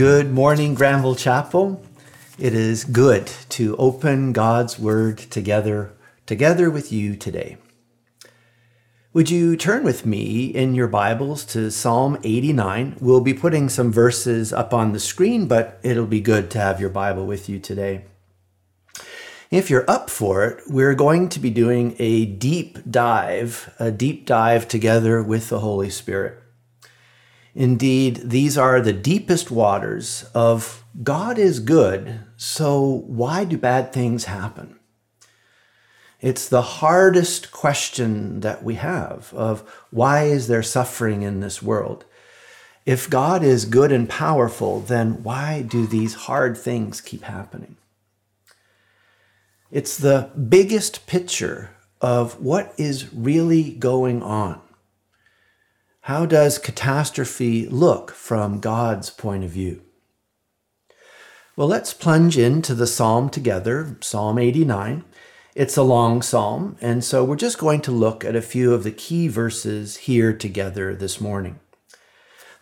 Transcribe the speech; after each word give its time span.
Good 0.00 0.32
morning, 0.32 0.72
Granville 0.72 1.14
Chapel. 1.14 1.84
It 2.38 2.54
is 2.54 2.84
good 2.84 3.26
to 3.50 3.76
open 3.76 4.32
God's 4.32 4.78
Word 4.78 5.18
together, 5.18 5.92
together 6.24 6.70
with 6.70 6.90
you 6.90 7.14
today. 7.16 7.58
Would 9.12 9.28
you 9.28 9.58
turn 9.58 9.84
with 9.84 10.06
me 10.06 10.46
in 10.46 10.74
your 10.74 10.88
Bibles 10.88 11.44
to 11.52 11.70
Psalm 11.70 12.16
89? 12.24 12.96
We'll 12.98 13.20
be 13.20 13.34
putting 13.34 13.68
some 13.68 13.92
verses 13.92 14.54
up 14.54 14.72
on 14.72 14.92
the 14.92 14.98
screen, 14.98 15.46
but 15.46 15.78
it'll 15.82 16.06
be 16.06 16.22
good 16.22 16.50
to 16.52 16.58
have 16.58 16.80
your 16.80 16.88
Bible 16.88 17.26
with 17.26 17.50
you 17.50 17.58
today. 17.58 18.06
If 19.50 19.68
you're 19.68 19.84
up 19.86 20.08
for 20.08 20.46
it, 20.46 20.62
we're 20.66 20.94
going 20.94 21.28
to 21.28 21.38
be 21.38 21.50
doing 21.50 21.94
a 21.98 22.24
deep 22.24 22.78
dive, 22.90 23.74
a 23.78 23.90
deep 23.90 24.24
dive 24.24 24.66
together 24.66 25.22
with 25.22 25.50
the 25.50 25.60
Holy 25.60 25.90
Spirit. 25.90 26.42
Indeed, 27.60 28.30
these 28.30 28.56
are 28.56 28.80
the 28.80 28.94
deepest 28.94 29.50
waters 29.50 30.24
of 30.34 30.82
God 31.02 31.36
is 31.36 31.60
good, 31.60 32.20
so 32.38 33.04
why 33.06 33.44
do 33.44 33.58
bad 33.58 33.92
things 33.92 34.24
happen? 34.24 34.78
It's 36.22 36.48
the 36.48 36.62
hardest 36.62 37.52
question 37.52 38.40
that 38.40 38.64
we 38.64 38.76
have 38.76 39.34
of 39.34 39.60
why 39.90 40.22
is 40.22 40.48
there 40.48 40.62
suffering 40.62 41.20
in 41.20 41.40
this 41.40 41.60
world? 41.62 42.06
If 42.86 43.10
God 43.10 43.42
is 43.42 43.66
good 43.66 43.92
and 43.92 44.08
powerful, 44.08 44.80
then 44.80 45.22
why 45.22 45.60
do 45.60 45.86
these 45.86 46.14
hard 46.14 46.56
things 46.56 47.02
keep 47.02 47.24
happening? 47.24 47.76
It's 49.70 49.98
the 49.98 50.30
biggest 50.48 51.06
picture 51.06 51.72
of 52.00 52.40
what 52.40 52.72
is 52.78 53.12
really 53.12 53.72
going 53.72 54.22
on. 54.22 54.62
How 56.04 56.24
does 56.24 56.58
catastrophe 56.58 57.68
look 57.68 58.10
from 58.12 58.58
God's 58.58 59.10
point 59.10 59.44
of 59.44 59.50
view? 59.50 59.82
Well, 61.56 61.68
let's 61.68 61.92
plunge 61.92 62.38
into 62.38 62.74
the 62.74 62.86
psalm 62.86 63.28
together, 63.28 63.98
Psalm 64.00 64.38
89. 64.38 65.04
It's 65.54 65.76
a 65.76 65.82
long 65.82 66.22
psalm, 66.22 66.76
and 66.80 67.04
so 67.04 67.22
we're 67.22 67.36
just 67.36 67.58
going 67.58 67.82
to 67.82 67.90
look 67.90 68.24
at 68.24 68.34
a 68.34 68.40
few 68.40 68.72
of 68.72 68.82
the 68.82 68.90
key 68.90 69.28
verses 69.28 69.98
here 69.98 70.32
together 70.32 70.94
this 70.94 71.20
morning. 71.20 71.60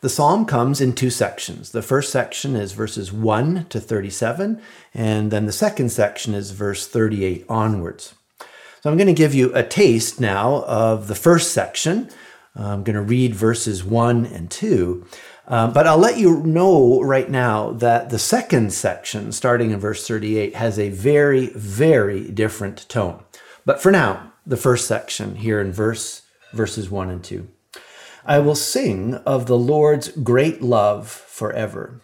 The 0.01 0.09
psalm 0.09 0.45
comes 0.45 0.81
in 0.81 0.95
two 0.95 1.11
sections. 1.11 1.71
The 1.71 1.83
first 1.83 2.11
section 2.11 2.57
is 2.57 2.73
verses 2.73 3.12
1 3.12 3.67
to 3.69 3.79
37, 3.79 4.61
and 4.93 5.31
then 5.31 5.47
the 5.47 5.53
second 5.53 5.91
section 5.91 6.34
is 6.34 6.51
verse 6.51 6.89
38 6.89 7.47
onwards. 7.49 8.15
So 8.81 8.91
I'm 8.91 8.97
going 8.97 9.07
to 9.07 9.12
give 9.12 9.34
you 9.34 9.55
a 9.55 9.62
taste 9.62 10.21
now 10.21 10.65
of 10.65 11.07
the 11.07 11.15
first 11.15 11.53
section, 11.53 12.11
I'm 12.64 12.83
going 12.83 12.97
to 12.97 13.03
read 13.03 13.34
verses 13.34 13.84
1 13.84 14.27
and 14.27 14.51
2. 14.51 15.06
Um, 15.47 15.73
but 15.73 15.87
I'll 15.87 15.98
let 15.98 16.19
you 16.19 16.42
know 16.42 17.00
right 17.00 17.31
now 17.31 17.73
that 17.73 18.11
the 18.11 18.19
second 18.19 18.73
section, 18.73 19.33
starting 19.33 19.70
in 19.70 19.81
verse 19.81 20.06
38, 20.06 20.55
has 20.56 20.78
a 20.78 20.91
very, 20.91 21.47
very 21.48 22.31
different 22.31 22.89
tone. 22.89 23.25
But 23.65 23.81
for 23.81 23.91
now, 23.91 24.33
the 24.47 24.56
first 24.56 24.87
section 24.87 25.37
here 25.37 25.61
in 25.61 25.73
verse 25.73 26.23
verses 26.53 26.91
1 26.91 27.11
and 27.11 27.23
2. 27.23 27.48
I 28.25 28.39
will 28.41 28.55
sing 28.55 29.15
of 29.15 29.47
the 29.47 29.59
Lord's 29.59 30.09
great 30.09 30.61
love 30.61 31.09
forever. 31.09 32.00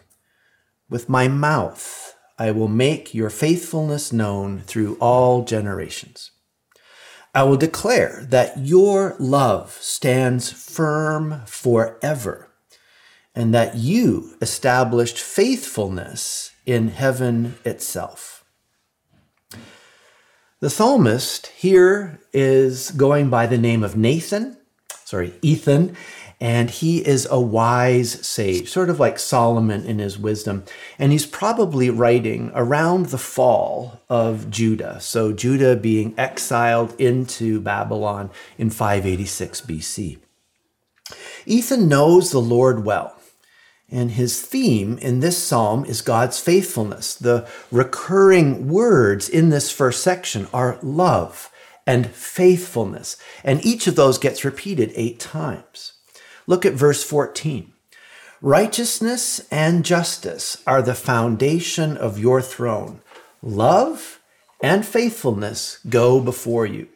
With 0.89 1.09
my 1.09 1.27
mouth 1.27 2.15
I 2.37 2.51
will 2.51 2.67
make 2.67 3.13
your 3.13 3.29
faithfulness 3.29 4.11
known 4.11 4.59
through 4.59 4.97
all 4.99 5.43
generations. 5.45 6.31
I 7.35 7.43
will 7.43 7.57
declare 7.57 8.25
that 8.29 8.57
your 8.57 9.17
love 9.19 9.73
stands 9.81 10.53
firm 10.53 11.41
forever 11.45 12.47
and 13.35 13.53
that 13.53 13.75
you 13.75 14.37
established 14.39 15.19
faithfulness 15.19 16.53
in 16.65 16.87
heaven 16.87 17.57
itself. 17.65 18.45
The 20.61 20.69
psalmist 20.69 21.47
here 21.47 22.21
is 22.31 22.91
going 22.91 23.29
by 23.29 23.47
the 23.47 23.57
name 23.57 23.83
of 23.83 23.97
Nathan, 23.97 24.55
sorry, 25.03 25.33
Ethan, 25.41 25.97
and 26.39 26.69
he 26.69 27.05
is 27.05 27.27
a 27.31 27.39
wise 27.39 28.25
sage, 28.25 28.69
sort 28.69 28.89
of 28.89 28.99
like 28.99 29.17
Solomon 29.19 29.85
in 29.85 29.99
his 29.99 30.17
wisdom. 30.17 30.63
And 30.99 31.11
he's 31.11 31.25
probably 31.25 31.89
writing 31.89 32.51
around 32.53 33.07
the 33.07 33.17
fall 33.17 34.01
of 34.09 34.49
Judah. 34.49 34.99
So, 34.99 35.31
Judah 35.31 35.75
being 35.75 36.13
exiled 36.17 36.99
into 36.99 37.61
Babylon 37.61 38.29
in 38.57 38.69
586 38.69 39.61
BC. 39.61 40.17
Ethan 41.45 41.87
knows 41.87 42.31
the 42.31 42.41
Lord 42.41 42.83
well. 42.83 43.15
And 43.89 44.11
his 44.11 44.41
theme 44.41 44.97
in 44.97 45.19
this 45.19 45.37
psalm 45.37 45.85
is 45.85 46.01
God's 46.01 46.39
faithfulness. 46.39 47.13
The 47.13 47.47
recurring 47.71 48.67
words 48.67 49.29
in 49.29 49.49
this 49.49 49.71
first 49.71 50.01
section 50.01 50.47
are 50.51 50.79
love 50.81 51.51
and 51.85 52.07
faithfulness. 52.07 53.15
And 53.43 53.63
each 53.63 53.85
of 53.85 53.95
those 53.95 54.17
gets 54.17 54.43
repeated 54.43 54.91
eight 54.95 55.19
times. 55.19 55.93
Look 56.47 56.65
at 56.65 56.73
verse 56.73 57.03
14. 57.03 57.71
Righteousness 58.41 59.41
and 59.49 59.83
justice 59.83 60.61
are 60.67 60.81
the 60.81 60.93
foundation 60.93 61.97
of 61.97 62.19
your 62.19 62.41
throne. 62.41 63.01
Love 63.41 64.19
and 64.61 64.85
faithfulness 64.85 65.79
go 65.89 66.19
before 66.19 66.65
you. 66.65 66.87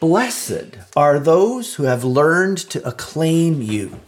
Blessed 0.00 0.76
are 0.94 1.18
those 1.18 1.74
who 1.74 1.84
have 1.84 2.04
learned 2.04 2.58
to 2.58 2.86
acclaim 2.86 3.62
you, 3.62 4.00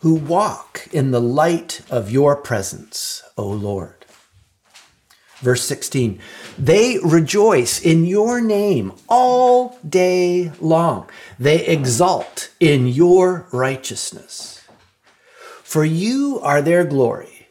who 0.00 0.14
walk 0.14 0.88
in 0.92 1.10
the 1.10 1.20
light 1.20 1.82
of 1.90 2.10
your 2.10 2.34
presence, 2.36 3.22
O 3.36 3.46
Lord. 3.46 3.97
Verse 5.40 5.62
16, 5.62 6.18
they 6.58 6.98
rejoice 7.04 7.80
in 7.80 8.04
your 8.04 8.40
name 8.40 8.92
all 9.08 9.78
day 9.88 10.50
long. 10.60 11.08
They 11.38 11.64
exalt 11.64 12.50
in 12.58 12.88
your 12.88 13.46
righteousness. 13.52 14.66
For 15.62 15.84
you 15.84 16.40
are 16.42 16.60
their 16.60 16.84
glory, 16.84 17.48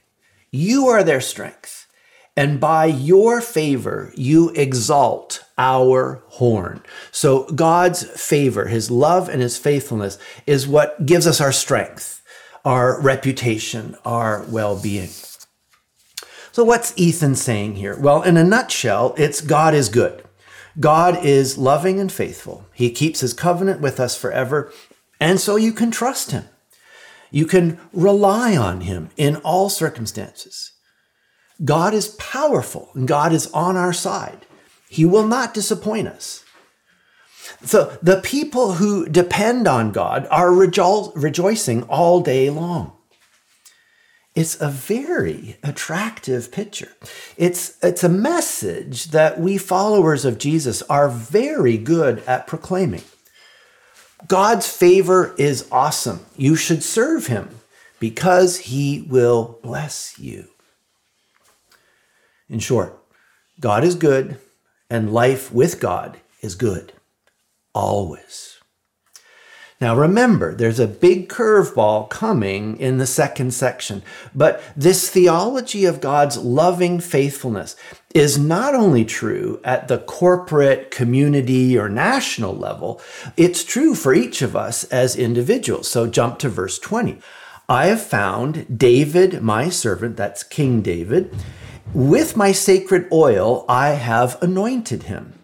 you 0.51 0.87
are 0.87 1.03
their 1.03 1.21
strength, 1.21 1.87
and 2.35 2.59
by 2.59 2.85
your 2.85 3.39
favor 3.39 4.11
you 4.15 4.49
exalt 4.49 5.45
our 5.57 6.21
horn. 6.27 6.83
So 7.11 7.43
God's 7.51 8.03
favor, 8.03 8.67
his 8.67 8.91
love 8.91 9.29
and 9.29 9.41
his 9.41 9.57
faithfulness 9.57 10.17
is 10.45 10.67
what 10.67 11.05
gives 11.05 11.25
us 11.25 11.39
our 11.39 11.53
strength, 11.53 12.21
our 12.65 12.99
reputation, 13.01 13.95
our 14.03 14.43
well 14.49 14.77
being. 14.77 15.09
So, 16.57 16.63
what's 16.63 16.91
Ethan 16.97 17.35
saying 17.35 17.75
here? 17.75 17.95
Well, 17.95 18.23
in 18.23 18.35
a 18.35 18.43
nutshell, 18.43 19.13
it's 19.15 19.41
God 19.41 19.75
is 19.75 19.89
good. 19.89 20.23
God 20.79 21.23
is 21.23 21.55
loving 21.55 21.99
and 21.99 22.11
faithful. 22.11 22.65
He 22.73 22.89
keeps 22.89 23.19
his 23.19 23.35
covenant 23.35 23.79
with 23.79 23.99
us 23.99 24.17
forever. 24.17 24.73
And 25.19 25.39
so 25.39 25.55
you 25.55 25.71
can 25.71 25.91
trust 25.91 26.31
him. 26.31 26.45
You 27.29 27.45
can 27.45 27.79
rely 27.93 28.57
on 28.57 28.81
him 28.81 29.11
in 29.17 29.35
all 29.35 29.69
circumstances. 29.69 30.71
God 31.63 31.93
is 31.93 32.15
powerful 32.17 32.89
and 32.95 33.07
God 33.07 33.33
is 33.33 33.51
on 33.51 33.77
our 33.77 33.93
side. 33.93 34.47
He 34.89 35.05
will 35.05 35.27
not 35.27 35.53
disappoint 35.53 36.07
us. 36.07 36.43
So 37.65 37.95
the 38.01 38.19
people 38.21 38.73
who 38.73 39.07
depend 39.07 39.67
on 39.67 39.91
God 39.91 40.27
are 40.31 40.49
rejo- 40.49 41.11
rejoicing 41.15 41.83
all 41.83 42.21
day 42.21 42.49
long. 42.49 42.96
It's 44.37 44.61
a 44.61 44.69
very 44.69 45.57
attractive 45.63 46.51
picture. 46.51 46.91
It's, 47.37 47.75
it's 47.83 48.03
a 48.03 48.07
message 48.07 49.05
that 49.05 49.39
we 49.39 49.57
followers 49.57 50.25
of 50.25 50.37
Jesus 50.37 50.83
are 50.83 51.09
very 51.09 51.75
good 51.75 52.19
at 52.27 52.45
proclaiming. 52.45 53.01
God's 54.27 54.67
favor 54.67 55.33
is 55.39 55.67
awesome. 55.71 56.23
You 56.35 56.55
should 56.55 56.83
serve 56.83 57.25
him 57.25 57.49
because 57.99 58.59
he 58.59 59.07
will 59.09 59.57
bless 59.63 60.19
you. 60.19 60.49
In 62.47 62.59
short, 62.59 62.95
God 63.59 63.83
is 63.83 63.95
good 63.95 64.39
and 64.87 65.11
life 65.11 65.51
with 65.51 65.79
God 65.79 66.19
is 66.41 66.53
good 66.53 66.93
always. 67.73 68.56
Now 69.79 69.95
remember, 69.95 70.55
there's 70.55 70.79
a 70.79 70.87
big 70.87 71.29
curveball 71.29 72.09
coming 72.09 72.77
in 72.79 72.97
the 72.97 73.05
second 73.05 73.53
section, 73.53 74.01
but 74.33 74.59
this 74.75 75.07
theology 75.07 75.85
of 75.85 76.01
God's 76.01 76.37
loving 76.37 76.99
faithfulness 76.99 77.75
is 78.15 78.39
not 78.39 78.73
only 78.73 79.05
true 79.05 79.61
at 79.63 79.87
the 79.87 79.99
corporate, 79.99 80.89
community, 80.89 81.77
or 81.77 81.89
national 81.89 82.55
level, 82.55 82.99
it's 83.35 83.63
true 83.63 83.93
for 83.93 84.15
each 84.15 84.41
of 84.41 84.55
us 84.55 84.83
as 84.85 85.15
individuals. 85.15 85.87
So 85.87 86.07
jump 86.07 86.39
to 86.39 86.49
verse 86.49 86.79
20. 86.79 87.19
I 87.69 87.87
have 87.87 88.01
found 88.01 88.79
David, 88.79 89.43
my 89.43 89.69
servant, 89.69 90.17
that's 90.17 90.41
King 90.41 90.81
David, 90.81 91.35
with 91.93 92.35
my 92.35 92.51
sacred 92.51 93.07
oil 93.11 93.63
I 93.69 93.89
have 93.89 94.41
anointed 94.41 95.03
him. 95.03 95.36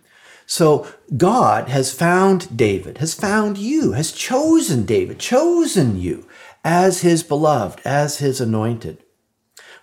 So 0.46 0.88
God 1.16 1.70
has 1.70 1.94
found 1.94 2.56
David, 2.56 2.98
has 2.98 3.14
found 3.14 3.58
you, 3.58 3.94
has 3.94 4.12
chosen 4.12 4.86
David, 4.86 5.20
chosen 5.20 6.00
you 6.00 6.28
as 6.64 7.02
his 7.02 7.24
beloved, 7.24 7.82
as 7.86 8.20
his 8.20 8.40
anointed. 8.40 9.04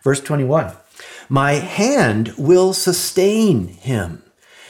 Verse 0.03 0.21
21 0.21 0.73
My 1.29 1.53
hand 1.55 2.35
will 2.37 2.73
sustain 2.73 3.69
him. 3.69 4.23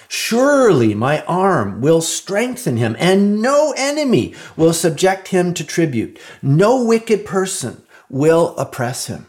Surely 0.09 0.93
my 0.93 1.23
arm 1.23 1.81
will 1.81 2.01
strengthen 2.01 2.77
him, 2.77 2.97
and 2.99 3.41
no 3.41 3.73
enemy 3.77 4.35
will 4.57 4.73
subject 4.73 5.29
him 5.29 5.55
to 5.55 5.65
tribute. 5.65 6.19
No 6.43 6.85
wicked 6.85 7.25
person 7.25 7.83
will 8.09 8.57
oppress 8.57 9.07
him. 9.07 9.27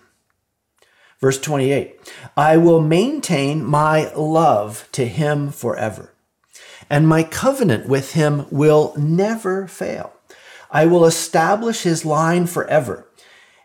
Verse 1.19 1.39
28 1.39 2.13
I 2.35 2.57
will 2.57 2.81
maintain 2.81 3.63
my 3.63 4.11
love 4.15 4.89
to 4.93 5.05
him 5.05 5.51
forever, 5.51 6.10
and 6.91 7.07
my 7.07 7.23
covenant 7.23 7.87
with 7.87 8.11
him 8.11 8.45
will 8.51 8.93
never 8.97 9.65
fail. 9.65 10.11
I 10.69 10.85
will 10.85 11.05
establish 11.05 11.83
his 11.83 12.03
line 12.03 12.47
forever, 12.47 13.07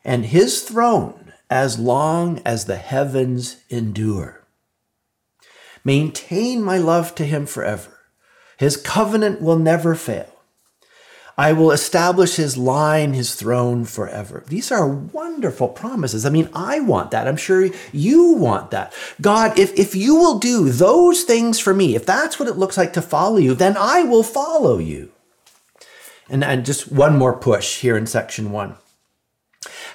and 0.04 0.26
his 0.26 0.62
throne 0.62 1.32
as 1.50 1.76
long 1.76 2.40
as 2.44 2.66
the 2.66 2.76
heavens 2.76 3.56
endure. 3.68 4.46
Maintain 5.84 6.62
my 6.62 6.78
love 6.78 7.16
to 7.16 7.24
him 7.24 7.46
forever. 7.46 7.98
His 8.58 8.76
covenant 8.76 9.42
will 9.42 9.58
never 9.58 9.96
fail. 9.96 10.35
I 11.38 11.52
will 11.52 11.70
establish 11.70 12.36
his 12.36 12.56
line, 12.56 13.12
his 13.12 13.34
throne 13.34 13.84
forever. 13.84 14.42
These 14.46 14.72
are 14.72 14.88
wonderful 14.88 15.68
promises. 15.68 16.24
I 16.24 16.30
mean, 16.30 16.48
I 16.54 16.80
want 16.80 17.10
that. 17.10 17.28
I'm 17.28 17.36
sure 17.36 17.68
you 17.92 18.32
want 18.32 18.70
that. 18.70 18.94
God, 19.20 19.58
if, 19.58 19.78
if 19.78 19.94
you 19.94 20.14
will 20.16 20.38
do 20.38 20.70
those 20.70 21.24
things 21.24 21.60
for 21.60 21.74
me, 21.74 21.94
if 21.94 22.06
that's 22.06 22.38
what 22.38 22.48
it 22.48 22.56
looks 22.56 22.78
like 22.78 22.94
to 22.94 23.02
follow 23.02 23.36
you, 23.36 23.54
then 23.54 23.76
I 23.76 24.02
will 24.04 24.22
follow 24.22 24.78
you. 24.78 25.12
And, 26.30 26.42
and 26.42 26.64
just 26.64 26.90
one 26.90 27.18
more 27.18 27.34
push 27.34 27.80
here 27.80 27.98
in 27.98 28.06
section 28.06 28.50
one. 28.50 28.76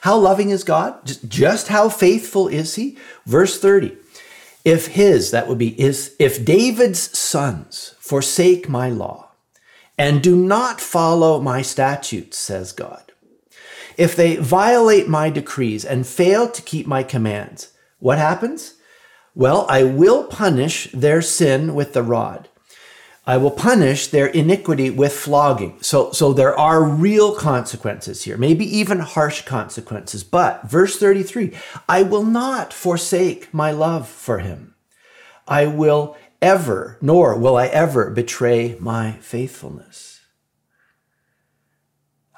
How 0.02 0.18
loving 0.18 0.52
is 0.52 0.64
God? 0.64 1.00
Just, 1.28 1.70
how 1.70 1.90
faithful 1.90 2.48
is 2.48 2.76
he? 2.76 2.98
Verse 3.26 3.60
30 3.60 3.98
if 4.64 4.88
his, 4.88 5.32
that 5.32 5.48
would 5.48 5.58
be 5.58 5.80
is, 5.82 6.16
if 6.20 6.46
David's 6.46 7.18
sons 7.18 7.96
forsake 8.00 8.70
my 8.70 8.92
law 8.92 9.31
and 10.02 10.22
do 10.22 10.36
not 10.36 10.82
follow 10.82 11.40
my 11.40 11.62
statutes, 11.62 12.38
says 12.38 12.72
God, 12.72 13.12
if 13.98 14.16
they 14.16 14.36
violate 14.36 15.08
my 15.08 15.30
decrees 15.30 15.86
and 15.86 16.08
fail 16.08 16.50
to 16.50 16.62
keep 16.62 16.88
my 16.88 17.04
commands, 17.04 17.74
what 18.00 18.18
happens? 18.18 18.76
Well, 19.36 19.66
I 19.70 19.84
will 19.84 20.24
punish 20.26 20.92
their 20.92 21.22
sin 21.22 21.76
with 21.76 21.94
the 21.94 22.04
rod 22.04 22.50
I 23.26 23.38
will 23.38 23.52
punish 23.52 24.08
their 24.08 24.28
iniquity 24.28 24.90
with 24.90 25.14
flogging. 25.14 25.78
So, 25.82 26.12
so 26.12 26.34
there 26.34 26.58
are 26.58 26.84
real 26.84 27.36
consequences 27.36 28.24
here, 28.24 28.36
maybe 28.36 28.66
even 28.66 29.00
harsh 29.00 29.44
consequences. 29.44 30.24
But 30.24 30.70
verse 30.70 30.98
33 30.98 31.54
I 31.88 32.02
will 32.02 32.24
not 32.24 32.74
forsake 32.74 33.54
my 33.54 33.72
love 33.72 34.08
for 34.08 34.40
him. 34.40 34.74
I 35.48 35.68
will 35.68 36.18
ever, 36.42 36.98
nor 37.02 37.38
will 37.38 37.56
I 37.56 37.68
ever 37.68 38.10
betray 38.10 38.76
my 38.80 39.14
faithfulness. 39.14 40.22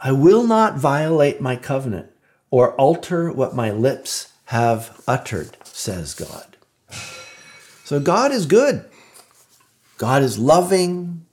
I 0.03 0.11
will 0.11 0.43
not 0.45 0.77
violate 0.77 1.39
my 1.39 1.55
covenant 1.55 2.11
or 2.51 2.75
alter 2.75 3.31
what 3.31 3.55
my 3.55 3.71
lips 3.71 4.33
have 4.45 5.01
uttered, 5.07 5.55
says 5.63 6.13
God. 6.13 6.57
So 7.85 7.99
God 7.99 8.31
is 8.31 8.45
good. 8.45 8.85
God 9.97 10.21
is 10.21 10.37
loving, 10.37 11.25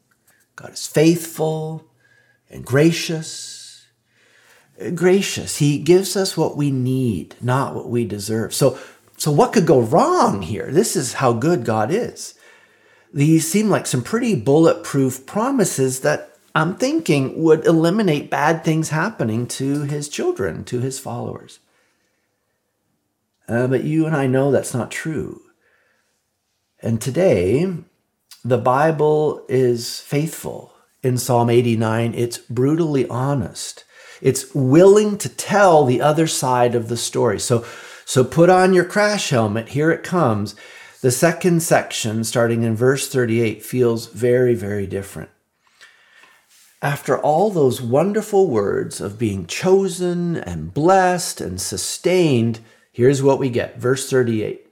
God 0.55 0.73
is 0.75 0.87
faithful 0.87 1.87
and 2.49 2.65
gracious. 2.65 3.87
Gracious. 4.95 5.59
He 5.59 5.79
gives 5.79 6.17
us 6.17 6.37
what 6.37 6.57
we 6.57 6.71
need, 6.71 7.35
not 7.41 7.75
what 7.75 7.89
we 7.89 8.05
deserve. 8.05 8.55
So, 8.55 8.79
so 9.17 9.31
what 9.31 9.53
could 9.53 9.67
go 9.67 9.81
wrong 9.81 10.43
here? 10.43 10.71
This 10.71 10.97
is 10.97 11.15
how 11.15 11.33
good 11.33 11.65
God 11.65 11.91
is. 11.91 12.35
These 13.13 13.51
seem 13.51 13.69
like 13.69 13.87
some 13.87 14.03
pretty 14.03 14.35
bulletproof 14.37 15.27
promises 15.27 16.01
that 16.01 16.31
I'm 16.55 16.77
thinking 16.77 17.43
would 17.43 17.67
eliminate 17.67 18.31
bad 18.31 18.65
things 18.65 18.91
happening 18.91 19.47
to 19.49 19.83
his 19.83 20.09
children, 20.09 20.65
to 20.65 20.81
his 20.81 20.99
followers. 20.99 21.61
Uh, 23.49 23.67
but 23.67 23.85
you 23.85 24.07
and 24.07 24.15
I 24.15 24.27
know 24.27 24.51
that's 24.51 24.75
not 24.75 24.91
true. 24.91 25.43
And 26.81 27.01
today, 27.01 27.73
the 28.45 28.59
Bible 28.59 29.45
is 29.49 30.01
faithful. 30.01 30.73
In 31.03 31.17
Psalm 31.17 31.49
89, 31.49 32.15
it's 32.15 32.39
brutally 32.39 33.09
honest. 33.09 33.85
It's 34.21 34.55
willing 34.55 35.17
to 35.19 35.29
tell 35.29 35.85
the 35.85 36.03
other 36.03 36.27
side 36.27 36.75
of 36.75 36.89
the 36.89 36.97
story. 36.97 37.41
So, 37.41 37.65
so 38.05 38.23
put 38.23 38.51
on 38.51 38.75
your 38.75 38.85
crash 38.85 39.31
helmet. 39.31 39.71
Here 39.71 39.91
it 39.91 40.03
comes. 40.03 40.55
The 41.01 41.11
second 41.11 41.63
section, 41.63 42.25
starting 42.25 42.63
in 42.63 42.77
verse 42.77 43.09
38, 43.09 43.63
feels 43.63 44.07
very, 44.07 44.55
very 44.55 44.87
different. 44.87 45.31
After 46.83 47.19
all 47.19 47.51
those 47.51 47.81
wonderful 47.83 48.49
words 48.49 49.01
of 49.01 49.19
being 49.19 49.47
chosen 49.47 50.37
and 50.37 50.73
blessed 50.73 51.41
and 51.41 51.61
sustained, 51.61 52.61
here's 52.93 53.23
what 53.23 53.39
we 53.39 53.51
get. 53.51 53.79
Verse 53.79 54.09
38. 54.09 54.67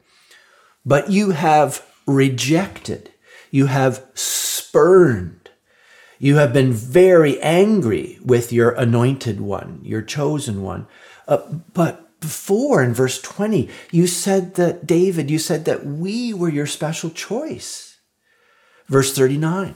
But 0.85 1.11
you 1.11 1.31
have 1.31 1.85
rejected 2.07 3.11
you 3.51 3.67
have 3.67 4.05
spurned. 4.15 5.51
You 6.19 6.37
have 6.37 6.53
been 6.53 6.73
very 6.73 7.41
angry 7.41 8.19
with 8.25 8.53
your 8.53 8.71
anointed 8.71 9.41
one, 9.41 9.81
your 9.83 10.03
chosen 10.03 10.63
one. 10.63 10.87
Uh, 11.27 11.39
but 11.73 12.08
before 12.21 12.83
in 12.83 12.93
verse 12.93 13.21
20, 13.21 13.69
you 13.91 14.07
said 14.07 14.55
that, 14.55 14.87
David, 14.87 15.31
you 15.31 15.39
said 15.39 15.65
that 15.65 15.87
we 15.87 16.35
were 16.35 16.49
your 16.49 16.67
special 16.67 17.11
choice. 17.11 17.99
Verse 18.87 19.15
39, 19.15 19.75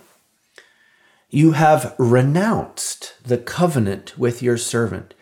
you 1.28 1.52
have 1.52 1.94
renounced 1.98 3.14
the 3.22 3.38
covenant 3.38 4.18
with 4.18 4.42
your 4.42 4.56
servant, 4.56 5.14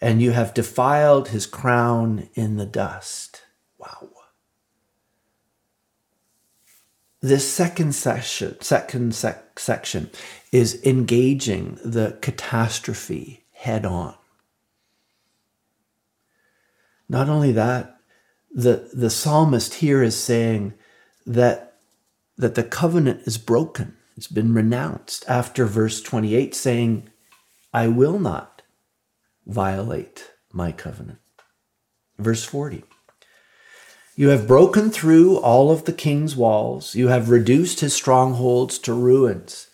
and 0.00 0.20
you 0.20 0.32
have 0.32 0.54
defiled 0.54 1.28
his 1.28 1.46
crown 1.46 2.28
in 2.34 2.56
the 2.56 2.66
dust. 2.66 3.42
Wow 3.78 4.08
this 7.20 7.50
second 7.50 7.94
section, 7.94 8.60
second 8.60 9.14
sec- 9.14 9.58
section 9.58 10.10
is 10.52 10.82
engaging 10.84 11.78
the 11.84 12.16
catastrophe 12.20 13.44
head 13.52 13.84
on. 13.84 14.14
Not 17.08 17.28
only 17.28 17.52
that, 17.52 17.96
the, 18.50 18.90
the 18.92 19.10
psalmist 19.10 19.74
here 19.74 20.02
is 20.02 20.16
saying 20.16 20.74
that, 21.26 21.76
that 22.36 22.54
the 22.54 22.62
covenant 22.62 23.22
is 23.26 23.38
broken. 23.38 23.96
It's 24.16 24.26
been 24.26 24.54
renounced 24.54 25.24
after 25.28 25.64
verse 25.64 26.02
28 26.02 26.54
saying, 26.54 27.08
I 27.72 27.88
will 27.88 28.18
not 28.18 28.62
violate 29.46 30.30
my 30.52 30.72
covenant. 30.72 31.18
Verse 32.18 32.44
40. 32.44 32.84
You 34.16 34.30
have 34.30 34.48
broken 34.48 34.90
through 34.90 35.36
all 35.36 35.70
of 35.70 35.84
the 35.84 35.92
king's 35.92 36.34
walls. 36.34 36.96
You 36.96 37.08
have 37.08 37.30
reduced 37.30 37.80
his 37.80 37.94
strongholds 37.94 38.78
to 38.80 38.92
ruins. 38.92 39.68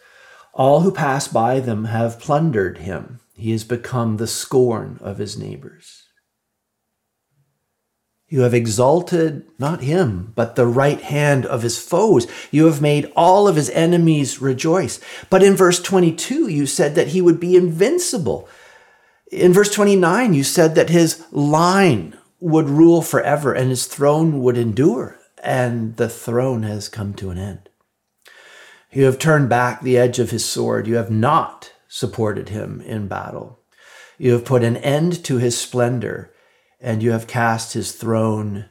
All 0.53 0.83
who 0.83 0.93
pass 0.93 1.27
by 1.27 1.61
them 1.61 1.87
have 1.87 2.21
plundered 2.21 2.79
him. 2.79 3.21
He 3.35 3.53
has 3.53 3.65
become 3.65 4.19
the 4.19 4.27
scorn 4.27 4.99
of 5.01 5.19
his 5.19 5.39
neighbors. 5.39 6.04
You 8.35 8.41
have 8.41 8.53
exalted 8.53 9.47
not 9.61 9.83
him, 9.83 10.33
but 10.35 10.57
the 10.57 10.67
right 10.67 11.01
hand 11.01 11.47
of 11.47 11.63
his 11.63 11.79
foes. 11.79 12.27
You 12.51 12.65
have 12.65 12.83
made 12.83 13.13
all 13.15 13.47
of 13.47 13.55
his 13.55 13.71
enemies 13.71 14.43
rejoice. 14.43 14.99
But 15.31 15.45
in 15.45 15.55
verse 15.55 15.81
22, 15.81 16.49
you 16.49 16.67
said 16.67 16.97
that 16.97 17.07
he 17.15 17.23
would 17.23 17.39
be 17.39 17.55
invincible. 17.55 18.49
In 19.31 19.53
verse 19.53 19.73
29, 19.73 20.35
you 20.35 20.43
said 20.43 20.75
that 20.75 20.91
his 20.91 21.23
line 21.31 22.19
would 22.41 22.69
rule 22.69 23.03
forever 23.03 23.53
and 23.53 23.71
his 23.71 23.87
throne 23.87 24.41
would 24.41 24.59
endure, 24.59 25.17
and 25.41 25.97
the 25.97 26.09
throne 26.09 26.65
has 26.65 26.89
come 26.89 27.15
to 27.15 27.31
an 27.31 27.39
end. 27.39 27.69
You 28.91 29.05
have 29.05 29.21
turned 29.21 29.49
back 29.49 29.81
the 29.81 29.97
edge 29.97 30.19
of 30.19 30.33
his 30.33 30.45
sword. 30.45 30.89
You 30.89 30.97
have 30.97 31.09
not 31.09 31.73
supported 31.87 32.49
him 32.49 32.81
in 32.81 33.07
battle. 33.07 33.61
You 34.19 34.33
have 34.33 34.45
put 34.45 34.65
an 34.65 34.77
end 34.79 35.25
to 35.27 35.37
his 35.37 35.57
splendor, 35.57 36.34
and 36.85 37.03
you 37.03 37.13
have 37.13 37.27
cast 37.27 37.73
his 37.73 37.93
throne 37.93 38.67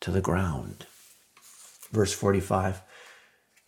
to 0.00 0.10
the 0.10 0.22
ground. 0.22 0.86
Verse 1.92 2.14
45 2.14 2.80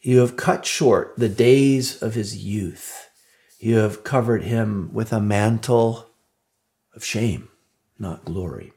You 0.00 0.20
have 0.20 0.36
cut 0.36 0.64
short 0.64 1.12
the 1.18 1.28
days 1.28 2.02
of 2.02 2.14
his 2.14 2.42
youth. 2.42 3.10
You 3.58 3.76
have 3.76 4.02
covered 4.02 4.42
him 4.42 4.88
with 4.94 5.12
a 5.12 5.20
mantle 5.20 6.06
of 6.96 7.04
shame, 7.04 7.50
not 7.98 8.24
glory. 8.24 8.72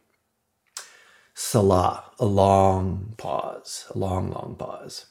Selah, 1.33 2.11
a 2.19 2.25
long 2.25 3.15
pause, 3.17 3.85
a 3.95 3.97
long, 3.97 4.29
long 4.29 4.57
pause. 4.59 5.05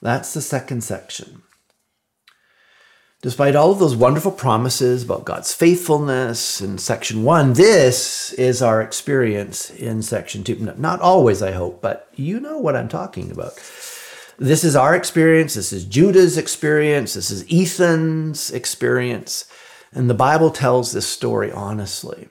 That's 0.00 0.32
the 0.32 0.40
second 0.40 0.84
section. 0.84 1.42
Despite 3.20 3.56
all 3.56 3.72
of 3.72 3.80
those 3.80 3.96
wonderful 3.96 4.30
promises 4.30 5.02
about 5.02 5.24
God's 5.24 5.52
faithfulness 5.52 6.60
in 6.60 6.78
section 6.78 7.24
one, 7.24 7.54
this 7.54 8.32
is 8.34 8.62
our 8.62 8.80
experience 8.80 9.70
in 9.70 10.02
section 10.02 10.44
two. 10.44 10.54
Not 10.76 11.00
always, 11.00 11.42
I 11.42 11.50
hope, 11.50 11.82
but 11.82 12.08
you 12.14 12.38
know 12.38 12.58
what 12.58 12.76
I'm 12.76 12.88
talking 12.88 13.32
about. 13.32 13.54
This 14.38 14.62
is 14.62 14.76
our 14.76 14.94
experience. 14.94 15.54
This 15.54 15.72
is 15.72 15.84
Judah's 15.84 16.38
experience. 16.38 17.14
This 17.14 17.32
is 17.32 17.44
Ethan's 17.52 18.52
experience. 18.52 19.46
And 19.92 20.08
the 20.08 20.14
Bible 20.14 20.50
tells 20.50 20.92
this 20.92 21.08
story 21.08 21.50
honestly. 21.50 22.28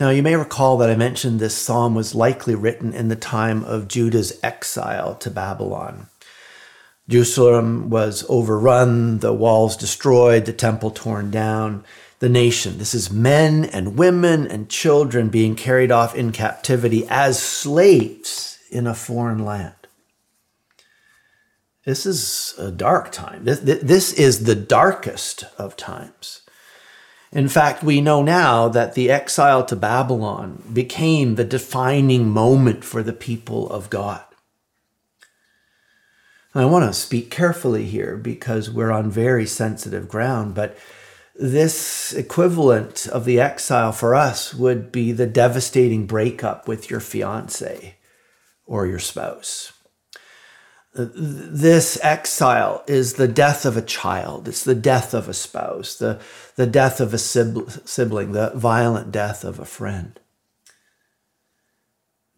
Now, 0.00 0.10
you 0.10 0.22
may 0.22 0.34
recall 0.34 0.76
that 0.78 0.90
I 0.90 0.96
mentioned 0.96 1.38
this 1.38 1.56
psalm 1.56 1.94
was 1.94 2.14
likely 2.14 2.56
written 2.56 2.92
in 2.92 3.08
the 3.08 3.16
time 3.16 3.62
of 3.62 3.86
Judah's 3.86 4.36
exile 4.42 5.14
to 5.16 5.30
Babylon. 5.30 6.08
Jerusalem 7.08 7.88
was 7.88 8.24
overrun, 8.28 9.20
the 9.20 9.32
walls 9.32 9.76
destroyed, 9.76 10.44
the 10.44 10.52
temple 10.52 10.90
torn 10.90 11.30
down. 11.30 11.84
The 12.18 12.28
nation, 12.28 12.78
this 12.78 12.94
is 12.94 13.12
men 13.12 13.64
and 13.64 13.96
women 13.96 14.46
and 14.46 14.68
children 14.68 15.28
being 15.28 15.54
carried 15.54 15.92
off 15.92 16.16
in 16.16 16.32
captivity 16.32 17.06
as 17.08 17.40
slaves 17.40 18.58
in 18.70 18.88
a 18.88 18.94
foreign 18.94 19.44
land. 19.44 19.74
This 21.84 22.04
is 22.04 22.54
a 22.58 22.70
dark 22.70 23.12
time. 23.12 23.44
This, 23.44 23.60
this 23.60 24.12
is 24.12 24.44
the 24.44 24.56
darkest 24.56 25.44
of 25.56 25.76
times. 25.76 26.42
In 27.30 27.48
fact, 27.48 27.82
we 27.82 28.00
know 28.00 28.22
now 28.22 28.68
that 28.68 28.94
the 28.94 29.10
exile 29.10 29.64
to 29.66 29.76
Babylon 29.76 30.62
became 30.72 31.36
the 31.36 31.44
defining 31.44 32.28
moment 32.28 32.84
for 32.84 33.02
the 33.02 33.12
people 33.12 33.70
of 33.70 33.90
God. 33.90 34.24
I 36.54 36.64
want 36.64 36.86
to 36.86 36.98
speak 36.98 37.30
carefully 37.30 37.84
here 37.84 38.16
because 38.16 38.70
we're 38.70 38.90
on 38.90 39.10
very 39.10 39.46
sensitive 39.46 40.08
ground, 40.08 40.54
but 40.54 40.76
this 41.34 42.12
equivalent 42.14 43.06
of 43.06 43.24
the 43.24 43.38
exile 43.38 43.92
for 43.92 44.14
us 44.14 44.54
would 44.54 44.90
be 44.90 45.12
the 45.12 45.26
devastating 45.26 46.06
breakup 46.06 46.66
with 46.66 46.90
your 46.90 47.00
fiance 47.00 47.96
or 48.66 48.86
your 48.86 48.98
spouse. 48.98 49.72
This 50.94 51.98
exile 52.02 52.82
is 52.88 53.14
the 53.14 53.28
death 53.28 53.64
of 53.64 53.76
a 53.76 53.82
child, 53.82 54.48
it's 54.48 54.64
the 54.64 54.74
death 54.74 55.14
of 55.14 55.28
a 55.28 55.34
spouse, 55.34 55.94
the, 55.94 56.18
the 56.56 56.66
death 56.66 57.00
of 57.00 57.14
a 57.14 57.18
sibling, 57.18 58.32
the 58.32 58.52
violent 58.56 59.12
death 59.12 59.44
of 59.44 59.60
a 59.60 59.64
friend. 59.64 60.18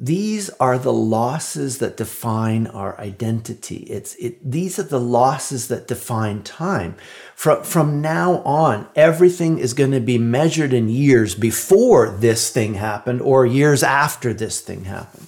These 0.02 0.48
are 0.58 0.78
the 0.78 0.94
losses 0.94 1.76
that 1.78 1.98
define 1.98 2.66
our 2.68 2.98
identity. 2.98 3.84
It's, 3.90 4.14
it, 4.14 4.38
these 4.50 4.78
are 4.78 4.84
the 4.84 4.98
losses 4.98 5.68
that 5.68 5.86
define 5.86 6.42
time. 6.42 6.94
From, 7.34 7.62
from 7.64 8.00
now 8.00 8.38
on, 8.38 8.88
everything 8.96 9.58
is 9.58 9.74
going 9.74 9.90
to 9.90 10.00
be 10.00 10.16
measured 10.16 10.72
in 10.72 10.88
years 10.88 11.34
before 11.34 12.08
this 12.08 12.48
thing 12.50 12.74
happened 12.74 13.20
or 13.20 13.44
years 13.44 13.82
after 13.82 14.32
this 14.32 14.62
thing 14.62 14.84
happened. 14.84 15.26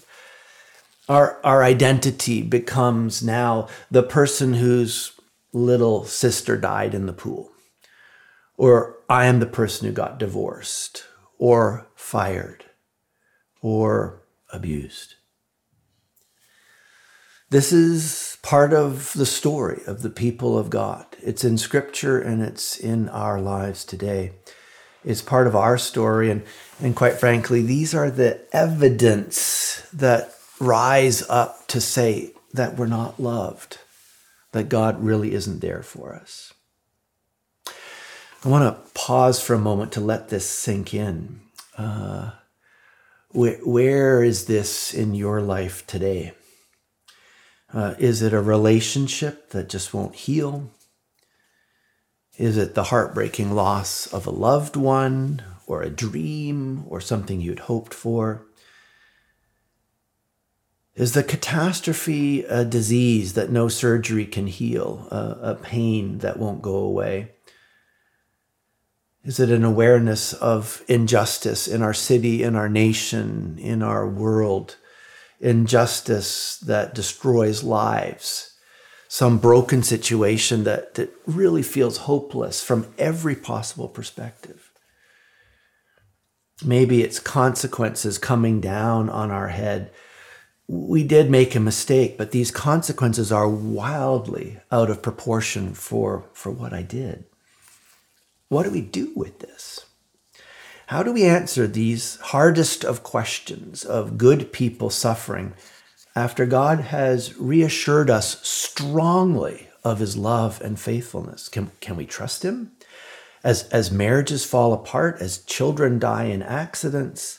Our, 1.07 1.39
our 1.45 1.63
identity 1.63 2.41
becomes 2.41 3.23
now 3.23 3.69
the 3.91 4.03
person 4.03 4.55
whose 4.55 5.13
little 5.53 6.07
sister 6.07 6.57
died 6.57 6.95
in 6.95 7.05
the 7.05 7.13
pool, 7.13 7.53
or 8.57 8.97
I 9.07 9.27
am 9.27 9.39
the 9.41 9.45
person 9.45 9.87
who 9.87 9.93
got 9.93 10.19
divorced, 10.19 11.05
or 11.37 11.89
fired, 11.95 12.65
or 13.61 14.22
abused. 14.53 15.15
This 17.51 17.73
is 17.73 18.39
part 18.43 18.73
of 18.73 19.13
the 19.13 19.27
story 19.27 19.83
of 19.87 20.01
the 20.03 20.11
people 20.11 20.59
of 20.59 20.71
God. 20.71 21.05
It's 21.23 21.45
in 21.45 21.59
scripture 21.59 22.19
and 22.19 22.41
it's 22.43 22.79
in 22.79 23.11
our 23.11 23.41
lives 23.41 23.85
today. 23.85 24.33
It's 25.05 25.21
part 25.21 25.47
of 25.47 25.55
our 25.55 25.77
story. 25.77 26.31
And, 26.31 26.45
and 26.81 26.97
quite 26.97 27.15
frankly, 27.15 27.61
these 27.61 27.95
are 27.95 28.11
the 28.11 28.41
evidence 28.55 29.87
that 29.93 30.35
rise 30.61 31.29
up 31.29 31.67
to 31.69 31.81
say 31.81 32.33
that 32.55 32.77
we're 32.77 32.87
not 32.87 33.21
loved, 33.21 33.79
that 34.53 34.69
God 34.71 35.03
really 35.03 35.35
isn't 35.35 35.61
there 35.61 35.83
for 35.83 36.15
us. 36.15 36.55
I 38.45 38.49
want 38.49 38.65
to 38.65 38.91
pause 38.93 39.43
for 39.43 39.55
a 39.55 39.59
moment 39.59 39.93
to 39.93 40.01
let 40.01 40.31
this 40.31 40.49
sink 40.49 40.95
in. 40.95 41.41
Uh, 41.77 42.31
where, 43.35 44.23
is 44.23 44.47
this 44.47 44.93
in 44.93 45.15
your 45.15 45.41
life 45.41 45.87
today? 45.87 46.33
Uh, 47.73 47.95
is 47.99 48.21
it 48.21 48.33
a 48.33 48.41
relationship 48.41 49.51
that 49.51 49.69
just 49.69 49.95
won't 49.95 50.15
heal? 50.15 50.71
Is 52.37 52.57
it 52.57 52.75
the 52.75 52.85
heartbreaking 52.85 53.53
loss 53.55 54.07
of 54.13 54.27
a 54.27 54.31
loved 54.31 54.77
one 54.77 55.43
or 55.67 55.83
a 55.83 55.91
dream 55.91 56.85
or 56.89 57.01
something 57.01 57.41
you'd 57.41 57.61
hoped 57.61 57.95
for? 57.95 58.47
Is 60.95 61.15
the 61.15 61.23
catastrophe 61.23 62.45
a 62.45 62.67
disease 62.67 63.33
that 63.33 63.51
no 63.51 63.69
surgery 63.69 64.27
can 64.27 64.47
heal, 64.47 65.09
a, 65.11 65.53
a 65.53 65.55
pain 65.55 66.19
that 66.19 66.39
won't 66.39 66.61
go 66.61 66.77
away? 66.77 67.31
Is 69.25 69.39
it 69.39 69.51
an 69.51 69.63
awareness 69.63 70.33
of 70.33 70.83
injustice 70.89 71.69
in 71.69 71.81
our 71.81 71.95
city, 71.95 72.43
in 72.43 72.57
our 72.57 72.69
nation, 72.69 73.57
in 73.59 73.81
our 73.81 74.09
world? 74.09 74.77
Injustice 75.39 76.57
that 76.59 76.95
destroys 76.95 77.63
lives. 77.63 78.55
Some 79.07 79.39
broken 79.39 79.85
situation 79.85 80.65
that, 80.65 80.95
that 80.95 81.13
really 81.27 81.63
feels 81.63 81.99
hopeless 81.99 82.65
from 82.65 82.93
every 82.99 83.37
possible 83.37 83.89
perspective. 83.89 84.73
Maybe 86.65 87.03
it's 87.03 87.21
consequences 87.21 88.19
coming 88.19 88.61
down 88.61 89.09
on 89.09 89.31
our 89.31 89.49
head. 89.49 89.93
We 90.67 91.05
did 91.05 91.31
make 91.31 91.55
a 91.55 91.61
mistake, 91.61 92.19
but 92.19 92.31
these 92.33 92.51
consequences 92.51 93.31
are 93.31 93.49
wildly 93.49 94.59
out 94.73 94.91
of 94.91 95.03
proportion 95.03 95.75
for, 95.75 96.29
for 96.33 96.51
what 96.51 96.73
I 96.73 96.83
did. 96.83 97.25
What 98.53 98.65
do 98.65 98.71
we 98.71 98.83
do 98.83 99.13
with 99.17 99.39
this? 99.39 99.87
How 100.89 101.03
do 101.03 101.11
we 101.11 101.25
answer 101.25 101.67
these 101.67 102.17
hardest 102.17 102.85
of 102.85 103.03
questions 103.03 103.83
of 103.83 104.19
good 104.19 104.53
people 104.53 104.91
suffering 104.91 105.55
after 106.15 106.45
God 106.45 106.81
has 106.81 107.35
reassured 107.39 108.11
us 108.11 108.47
strongly 108.47 109.69
of 109.83 110.01
his 110.01 110.19
love 110.19 110.61
and 110.61 110.79
faithfulness? 110.79 111.49
Can, 111.49 111.71
can 111.81 111.97
we 111.97 112.05
trust 112.05 112.43
him? 112.43 112.73
As, 113.43 113.67
as 113.71 113.91
marriages 113.91 114.45
fall 114.45 114.75
apart, 114.75 115.23
as 115.23 115.39
children 115.39 115.99
die 115.99 116.25
in 116.25 116.43
accidents, 116.43 117.39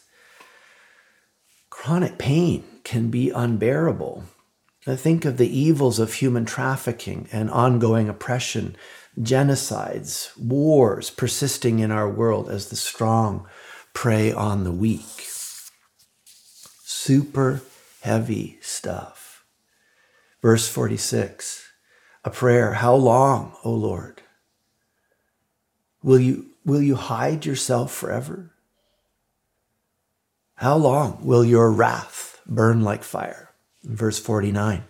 chronic 1.69 2.17
pain 2.17 2.63
can 2.83 3.11
be 3.11 3.29
unbearable. 3.29 4.23
I 4.85 4.95
think 4.95 5.23
of 5.23 5.37
the 5.37 5.57
evils 5.57 5.97
of 5.99 6.15
human 6.15 6.45
trafficking 6.45 7.29
and 7.31 7.49
ongoing 7.49 8.09
oppression 8.09 8.75
genocides, 9.19 10.35
wars 10.37 11.09
persisting 11.09 11.79
in 11.79 11.91
our 11.91 12.09
world 12.09 12.49
as 12.49 12.69
the 12.69 12.75
strong 12.75 13.47
prey 13.93 14.31
on 14.31 14.63
the 14.63 14.71
weak. 14.71 15.25
Super 16.83 17.61
heavy 18.01 18.57
stuff. 18.61 19.45
Verse 20.41 20.67
46 20.67 21.63
a 22.25 22.29
prayer 22.29 22.73
How 22.73 22.95
long, 22.95 23.55
O 23.63 23.71
Lord? 23.71 24.21
Will 26.01 26.19
you, 26.19 26.47
will 26.65 26.81
you 26.81 26.95
hide 26.95 27.45
yourself 27.45 27.93
forever? 27.93 28.53
How 30.55 30.75
long 30.75 31.25
will 31.25 31.43
your 31.43 31.71
wrath 31.71 32.41
burn 32.45 32.81
like 32.81 33.03
fire? 33.03 33.42
Verse 33.83 34.19
49 34.19 34.83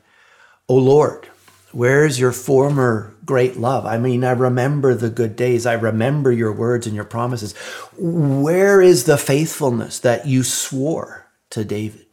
O 0.70 0.76
Lord, 0.76 1.30
Where's 1.74 2.20
your 2.20 2.32
former 2.32 3.16
great 3.26 3.58
love? 3.58 3.88
I 3.88 3.98
mean, 3.98 4.24
I 4.24 4.32
remember 4.32 4.94
the 4.94 5.10
good 5.10 5.36
days. 5.36 5.66
I 5.66 5.74
remember 5.74 6.32
your 6.32 6.54
words 6.54 6.86
and 6.86 6.96
your 6.96 7.04
promises. 7.04 7.54
Where 7.98 8.80
is 8.80 9.06
the 9.06 9.18
faithfulness 9.18 9.98
that 10.00 10.28
you 10.28 10.44
swore 10.44 11.32
to 11.50 11.66
David? 11.66 12.06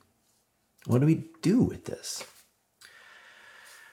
What 0.86 1.00
do 1.00 1.06
we 1.06 1.26
do 1.42 1.60
with 1.60 1.84
this? 1.84 2.24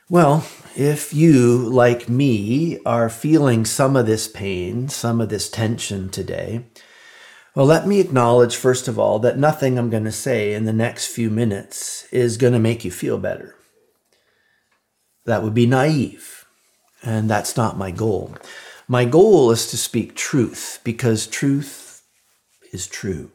Well, 0.10 0.48
if 0.78 1.14
you, 1.14 1.58
like 1.58 2.08
me, 2.08 2.80
are 2.86 3.10
feeling 3.10 3.66
some 3.66 3.98
of 3.98 4.06
this 4.06 4.30
pain, 4.30 4.88
some 4.88 5.20
of 5.20 5.28
this 5.28 5.50
tension 5.50 6.08
today, 6.08 6.66
well, 7.58 7.66
let 7.66 7.88
me 7.88 8.00
acknowledge, 8.00 8.56
first 8.56 8.88
of 8.88 9.00
all, 9.00 9.18
that 9.18 9.40
nothing 9.40 9.80
I'm 9.80 9.90
going 9.90 10.04
to 10.04 10.12
say 10.12 10.54
in 10.54 10.66
the 10.66 10.72
next 10.72 11.08
few 11.08 11.32
minutes 11.32 12.08
is 12.12 12.38
going 12.38 12.54
to 12.54 12.60
make 12.60 12.86
you 12.86 12.92
feel 12.92 13.18
better. 13.18 13.56
That 15.26 15.42
would 15.42 15.56
be 15.56 15.66
naive. 15.66 16.46
And 17.02 17.28
that's 17.28 17.58
not 17.58 17.76
my 17.76 17.90
goal. 17.90 18.36
My 18.88 19.06
goal 19.06 19.50
is 19.50 19.72
to 19.72 19.78
speak 19.78 20.16
truth 20.16 20.82
because 20.84 21.26
truth 21.26 22.04
is 22.72 22.86
true. 22.86 23.32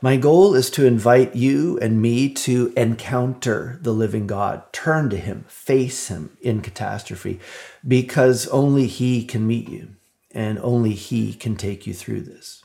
My 0.00 0.16
goal 0.16 0.54
is 0.54 0.70
to 0.70 0.86
invite 0.86 1.36
you 1.36 1.78
and 1.80 2.00
me 2.00 2.32
to 2.32 2.72
encounter 2.78 3.78
the 3.82 3.92
living 3.92 4.26
God, 4.26 4.72
turn 4.72 5.10
to 5.10 5.18
Him, 5.18 5.44
face 5.48 6.08
Him 6.08 6.34
in 6.40 6.62
catastrophe, 6.62 7.40
because 7.86 8.48
only 8.48 8.86
He 8.86 9.22
can 9.22 9.46
meet 9.46 9.68
you 9.68 9.96
and 10.30 10.58
only 10.60 10.94
He 10.94 11.34
can 11.34 11.56
take 11.56 11.86
you 11.86 11.92
through 11.92 12.22
this. 12.22 12.61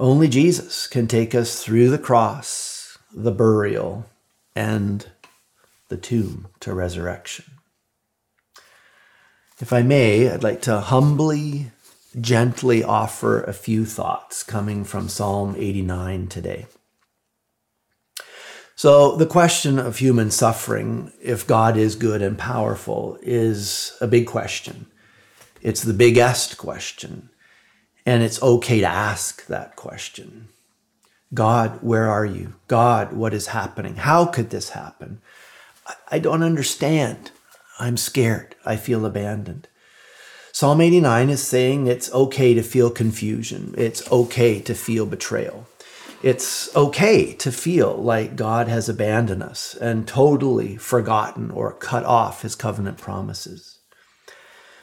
Only 0.00 0.28
Jesus 0.28 0.86
can 0.86 1.06
take 1.06 1.34
us 1.34 1.62
through 1.62 1.90
the 1.90 1.98
cross, 1.98 2.96
the 3.12 3.30
burial, 3.30 4.06
and 4.56 5.06
the 5.88 5.98
tomb 5.98 6.48
to 6.60 6.72
resurrection. 6.72 7.44
If 9.60 9.74
I 9.74 9.82
may, 9.82 10.30
I'd 10.30 10.42
like 10.42 10.62
to 10.62 10.80
humbly 10.80 11.72
gently 12.18 12.82
offer 12.82 13.42
a 13.42 13.52
few 13.52 13.84
thoughts 13.84 14.42
coming 14.42 14.84
from 14.84 15.10
Psalm 15.10 15.54
89 15.58 16.28
today. 16.28 16.66
So, 18.74 19.16
the 19.16 19.26
question 19.26 19.78
of 19.78 19.98
human 19.98 20.30
suffering, 20.30 21.12
if 21.22 21.46
God 21.46 21.76
is 21.76 21.94
good 21.94 22.22
and 22.22 22.38
powerful, 22.38 23.18
is 23.20 23.98
a 24.00 24.06
big 24.06 24.26
question. 24.26 24.86
It's 25.60 25.82
the 25.82 25.92
big 25.92 26.14
biggest 26.14 26.56
question. 26.56 27.29
And 28.06 28.22
it's 28.22 28.42
okay 28.42 28.80
to 28.80 28.86
ask 28.86 29.46
that 29.46 29.76
question 29.76 30.48
God, 31.32 31.78
where 31.82 32.08
are 32.08 32.26
you? 32.26 32.54
God, 32.66 33.12
what 33.12 33.32
is 33.32 33.48
happening? 33.48 33.96
How 33.96 34.26
could 34.26 34.50
this 34.50 34.70
happen? 34.70 35.20
I 36.10 36.18
don't 36.18 36.42
understand. 36.42 37.30
I'm 37.78 37.96
scared. 37.96 38.56
I 38.64 38.76
feel 38.76 39.06
abandoned. 39.06 39.68
Psalm 40.52 40.80
89 40.80 41.30
is 41.30 41.42
saying 41.42 41.86
it's 41.86 42.12
okay 42.12 42.54
to 42.54 42.62
feel 42.62 42.90
confusion. 42.90 43.74
It's 43.78 44.10
okay 44.10 44.60
to 44.60 44.74
feel 44.74 45.06
betrayal. 45.06 45.66
It's 46.22 46.74
okay 46.76 47.32
to 47.34 47.50
feel 47.50 47.96
like 47.96 48.36
God 48.36 48.68
has 48.68 48.88
abandoned 48.88 49.42
us 49.42 49.74
and 49.74 50.06
totally 50.06 50.76
forgotten 50.76 51.50
or 51.50 51.72
cut 51.72 52.04
off 52.04 52.42
his 52.42 52.54
covenant 52.54 52.98
promises. 52.98 53.79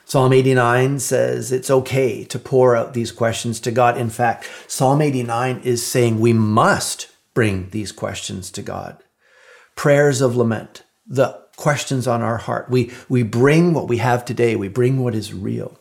Psalm 0.07 0.31
89 0.31 0.99
says 0.99 1.51
it's 1.51 1.69
okay 1.69 2.23
to 2.23 2.39
pour 2.39 2.77
out 2.77 2.93
these 2.93 3.11
questions 3.11 3.59
to 3.59 3.71
God. 3.71 3.97
In 3.97 4.09
fact, 4.09 4.49
Psalm 4.65 5.01
89 5.01 5.59
is 5.65 5.85
saying 5.85 6.21
we 6.21 6.31
must 6.31 7.09
bring 7.33 7.69
these 7.71 7.91
questions 7.91 8.49
to 8.51 8.61
God. 8.61 9.03
Prayers 9.75 10.21
of 10.21 10.37
lament, 10.37 10.83
the 11.05 11.37
questions 11.57 12.07
on 12.07 12.21
our 12.21 12.37
heart. 12.37 12.69
We, 12.69 12.93
we 13.09 13.21
bring 13.21 13.73
what 13.73 13.89
we 13.89 13.97
have 13.97 14.23
today, 14.23 14.55
we 14.55 14.69
bring 14.69 15.03
what 15.03 15.13
is 15.13 15.33
real. 15.33 15.77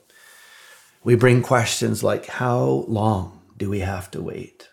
We 1.04 1.14
bring 1.14 1.40
questions 1.40 2.02
like 2.02 2.26
how 2.26 2.84
long 2.88 3.42
do 3.56 3.70
we 3.70 3.78
have 3.78 4.10
to 4.10 4.20
wait? 4.20 4.68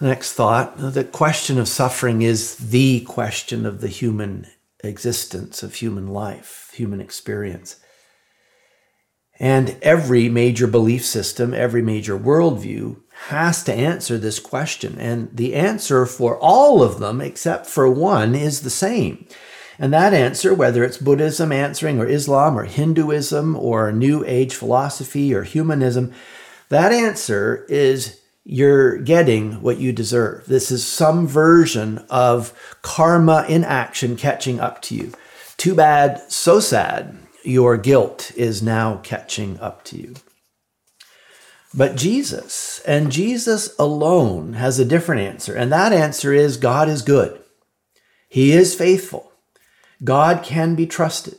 The 0.00 0.08
next 0.08 0.32
thought 0.32 0.74
the 0.76 1.04
question 1.04 1.56
of 1.56 1.68
suffering 1.68 2.22
is 2.22 2.56
the 2.56 3.02
question 3.02 3.64
of 3.64 3.80
the 3.80 3.86
human 3.86 4.48
existence, 4.82 5.62
of 5.62 5.74
human 5.74 6.08
life, 6.08 6.70
human 6.74 7.00
experience. 7.00 7.76
And 9.38 9.76
every 9.80 10.28
major 10.28 10.66
belief 10.66 11.04
system, 11.04 11.54
every 11.54 11.80
major 11.80 12.18
worldview 12.18 13.00
has 13.28 13.64
to 13.64 13.72
answer 13.72 14.18
this 14.18 14.38
question. 14.38 14.98
And 14.98 15.34
the 15.34 15.54
answer 15.54 16.04
for 16.04 16.38
all 16.38 16.82
of 16.82 16.98
them, 16.98 17.20
except 17.20 17.66
for 17.66 17.90
one, 17.90 18.34
is 18.34 18.60
the 18.60 18.70
same. 18.70 19.26
And 19.78 19.94
that 19.94 20.12
answer, 20.12 20.52
whether 20.52 20.84
it's 20.84 20.98
Buddhism 20.98 21.52
answering, 21.52 21.98
or 21.98 22.06
Islam, 22.06 22.58
or 22.58 22.64
Hinduism, 22.64 23.56
or 23.56 23.90
New 23.92 24.22
Age 24.26 24.54
philosophy, 24.54 25.32
or 25.32 25.42
humanism, 25.42 26.12
that 26.68 26.92
answer 26.92 27.64
is 27.70 28.20
you're 28.44 28.98
getting 28.98 29.62
what 29.62 29.78
you 29.78 29.92
deserve. 29.92 30.46
This 30.46 30.70
is 30.70 30.86
some 30.86 31.26
version 31.26 32.04
of 32.08 32.52
karma 32.82 33.44
in 33.48 33.64
action 33.64 34.16
catching 34.16 34.60
up 34.60 34.82
to 34.82 34.94
you. 34.94 35.12
Too 35.56 35.74
bad, 35.74 36.20
so 36.32 36.58
sad, 36.60 37.18
your 37.44 37.76
guilt 37.76 38.32
is 38.36 38.62
now 38.62 39.00
catching 39.02 39.60
up 39.60 39.84
to 39.84 39.98
you. 39.98 40.14
But 41.72 41.96
Jesus, 41.96 42.80
and 42.86 43.12
Jesus 43.12 43.74
alone, 43.78 44.54
has 44.54 44.78
a 44.78 44.84
different 44.84 45.20
answer. 45.22 45.54
And 45.54 45.70
that 45.70 45.92
answer 45.92 46.32
is 46.32 46.56
God 46.56 46.88
is 46.88 47.02
good. 47.02 47.40
He 48.28 48.52
is 48.52 48.74
faithful. 48.74 49.32
God 50.02 50.42
can 50.42 50.74
be 50.74 50.86
trusted. 50.86 51.36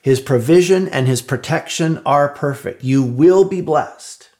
His 0.00 0.20
provision 0.20 0.88
and 0.88 1.06
his 1.06 1.20
protection 1.20 2.00
are 2.06 2.28
perfect. 2.28 2.84
You 2.84 3.02
will 3.02 3.44
be 3.44 3.60
blessed. 3.60 4.30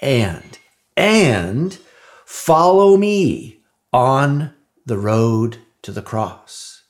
And, 0.00 0.58
and 0.96 1.78
follow 2.24 2.96
me 2.96 3.60
on 3.92 4.52
the 4.86 4.98
road 4.98 5.58
to 5.82 5.92
the 5.92 6.02
cross. 6.02 6.82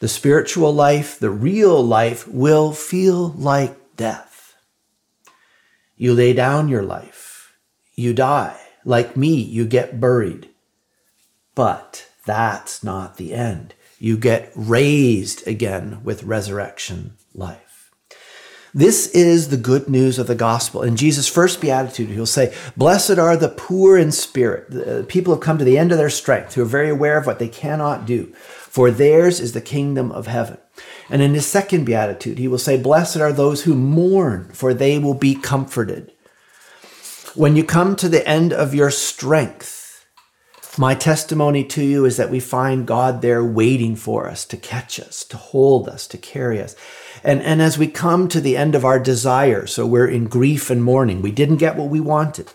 The 0.00 0.08
spiritual 0.08 0.72
life, 0.72 1.18
the 1.18 1.30
real 1.30 1.82
life, 1.82 2.26
will 2.26 2.72
feel 2.72 3.28
like 3.28 3.96
death. 3.96 4.56
You 5.96 6.14
lay 6.14 6.32
down 6.32 6.68
your 6.68 6.82
life. 6.82 7.54
You 7.94 8.14
die. 8.14 8.58
Like 8.84 9.16
me, 9.16 9.34
you 9.34 9.66
get 9.66 10.00
buried. 10.00 10.48
But 11.54 12.08
that's 12.24 12.82
not 12.82 13.18
the 13.18 13.34
end. 13.34 13.74
You 13.98 14.16
get 14.16 14.50
raised 14.54 15.46
again 15.46 16.00
with 16.02 16.22
resurrection 16.22 17.18
life. 17.34 17.69
This 18.72 19.08
is 19.08 19.48
the 19.48 19.56
good 19.56 19.88
news 19.88 20.18
of 20.18 20.28
the 20.28 20.36
gospel. 20.36 20.82
In 20.82 20.96
Jesus' 20.96 21.26
first 21.26 21.60
beatitude, 21.60 22.10
he'll 22.10 22.24
say, 22.24 22.54
Blessed 22.76 23.18
are 23.18 23.36
the 23.36 23.48
poor 23.48 23.98
in 23.98 24.12
spirit. 24.12 24.70
The 24.70 25.00
uh, 25.00 25.02
people 25.06 25.34
have 25.34 25.42
come 25.42 25.58
to 25.58 25.64
the 25.64 25.76
end 25.76 25.90
of 25.90 25.98
their 25.98 26.10
strength, 26.10 26.54
who 26.54 26.62
are 26.62 26.66
very 26.66 26.88
aware 26.88 27.18
of 27.18 27.26
what 27.26 27.40
they 27.40 27.48
cannot 27.48 28.06
do, 28.06 28.32
for 28.36 28.92
theirs 28.92 29.40
is 29.40 29.54
the 29.54 29.60
kingdom 29.60 30.12
of 30.12 30.28
heaven. 30.28 30.58
And 31.08 31.20
in 31.20 31.34
his 31.34 31.46
second 31.46 31.84
beatitude, 31.84 32.38
he 32.38 32.46
will 32.46 32.58
say, 32.58 32.80
Blessed 32.80 33.16
are 33.16 33.32
those 33.32 33.64
who 33.64 33.74
mourn, 33.74 34.50
for 34.52 34.72
they 34.72 35.00
will 35.00 35.14
be 35.14 35.34
comforted. 35.34 36.12
When 37.34 37.56
you 37.56 37.64
come 37.64 37.96
to 37.96 38.08
the 38.08 38.26
end 38.26 38.52
of 38.52 38.72
your 38.72 38.92
strength, 38.92 39.80
my 40.78 40.94
testimony 40.94 41.64
to 41.64 41.84
you 41.84 42.04
is 42.04 42.16
that 42.16 42.30
we 42.30 42.38
find 42.38 42.86
God 42.86 43.22
there 43.22 43.44
waiting 43.44 43.96
for 43.96 44.28
us 44.28 44.44
to 44.46 44.56
catch 44.56 45.00
us, 45.00 45.24
to 45.24 45.36
hold 45.36 45.88
us, 45.88 46.06
to 46.06 46.16
carry 46.16 46.62
us. 46.62 46.76
And, 47.22 47.42
and 47.42 47.60
as 47.60 47.78
we 47.78 47.86
come 47.86 48.28
to 48.28 48.40
the 48.40 48.56
end 48.56 48.74
of 48.74 48.84
our 48.84 48.98
desire, 48.98 49.66
so 49.66 49.86
we're 49.86 50.08
in 50.08 50.26
grief 50.26 50.70
and 50.70 50.82
mourning, 50.82 51.22
we 51.22 51.30
didn't 51.30 51.56
get 51.56 51.76
what 51.76 51.90
we 51.90 52.00
wanted. 52.00 52.52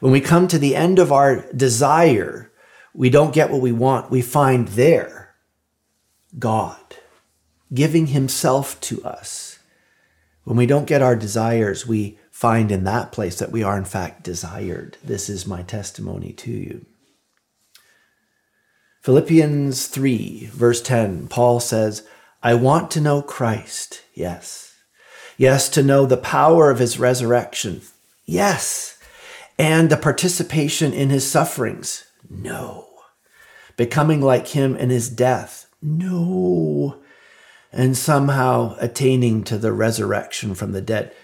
When 0.00 0.12
we 0.12 0.20
come 0.20 0.48
to 0.48 0.58
the 0.58 0.74
end 0.74 0.98
of 0.98 1.12
our 1.12 1.50
desire, 1.52 2.50
we 2.94 3.10
don't 3.10 3.34
get 3.34 3.50
what 3.50 3.60
we 3.60 3.72
want, 3.72 4.10
we 4.10 4.22
find 4.22 4.68
there 4.68 5.34
God 6.38 6.96
giving 7.72 8.08
himself 8.08 8.80
to 8.80 9.02
us. 9.04 9.58
When 10.44 10.56
we 10.56 10.66
don't 10.66 10.86
get 10.86 11.02
our 11.02 11.16
desires, 11.16 11.86
we 11.86 12.18
find 12.30 12.72
in 12.72 12.84
that 12.84 13.12
place 13.12 13.38
that 13.38 13.52
we 13.52 13.62
are 13.62 13.76
in 13.76 13.84
fact 13.84 14.24
desired. 14.24 14.96
This 15.04 15.28
is 15.28 15.46
my 15.46 15.62
testimony 15.62 16.32
to 16.32 16.50
you. 16.50 16.86
Philippians 19.02 19.86
3, 19.86 20.46
verse 20.52 20.82
10, 20.82 21.28
Paul 21.28 21.60
says, 21.60 22.06
I 22.42 22.54
want 22.54 22.90
to 22.92 23.00
know 23.00 23.22
Christ, 23.22 24.02
yes. 24.14 24.74
Yes, 25.36 25.68
to 25.70 25.82
know 25.82 26.06
the 26.06 26.16
power 26.16 26.70
of 26.70 26.78
his 26.78 26.98
resurrection, 26.98 27.82
yes. 28.24 28.98
And 29.58 29.90
the 29.90 29.96
participation 29.96 30.92
in 30.92 31.10
his 31.10 31.30
sufferings, 31.30 32.04
no. 32.28 32.88
Becoming 33.76 34.20
like 34.20 34.48
him 34.48 34.76
in 34.76 34.90
his 34.90 35.08
death, 35.08 35.66
no 35.82 37.00
and 37.72 37.96
somehow 37.96 38.76
attaining 38.78 39.44
to 39.44 39.58
the 39.58 39.72
resurrection 39.72 40.54
from 40.54 40.72
the 40.72 40.80
dead. 40.80 41.14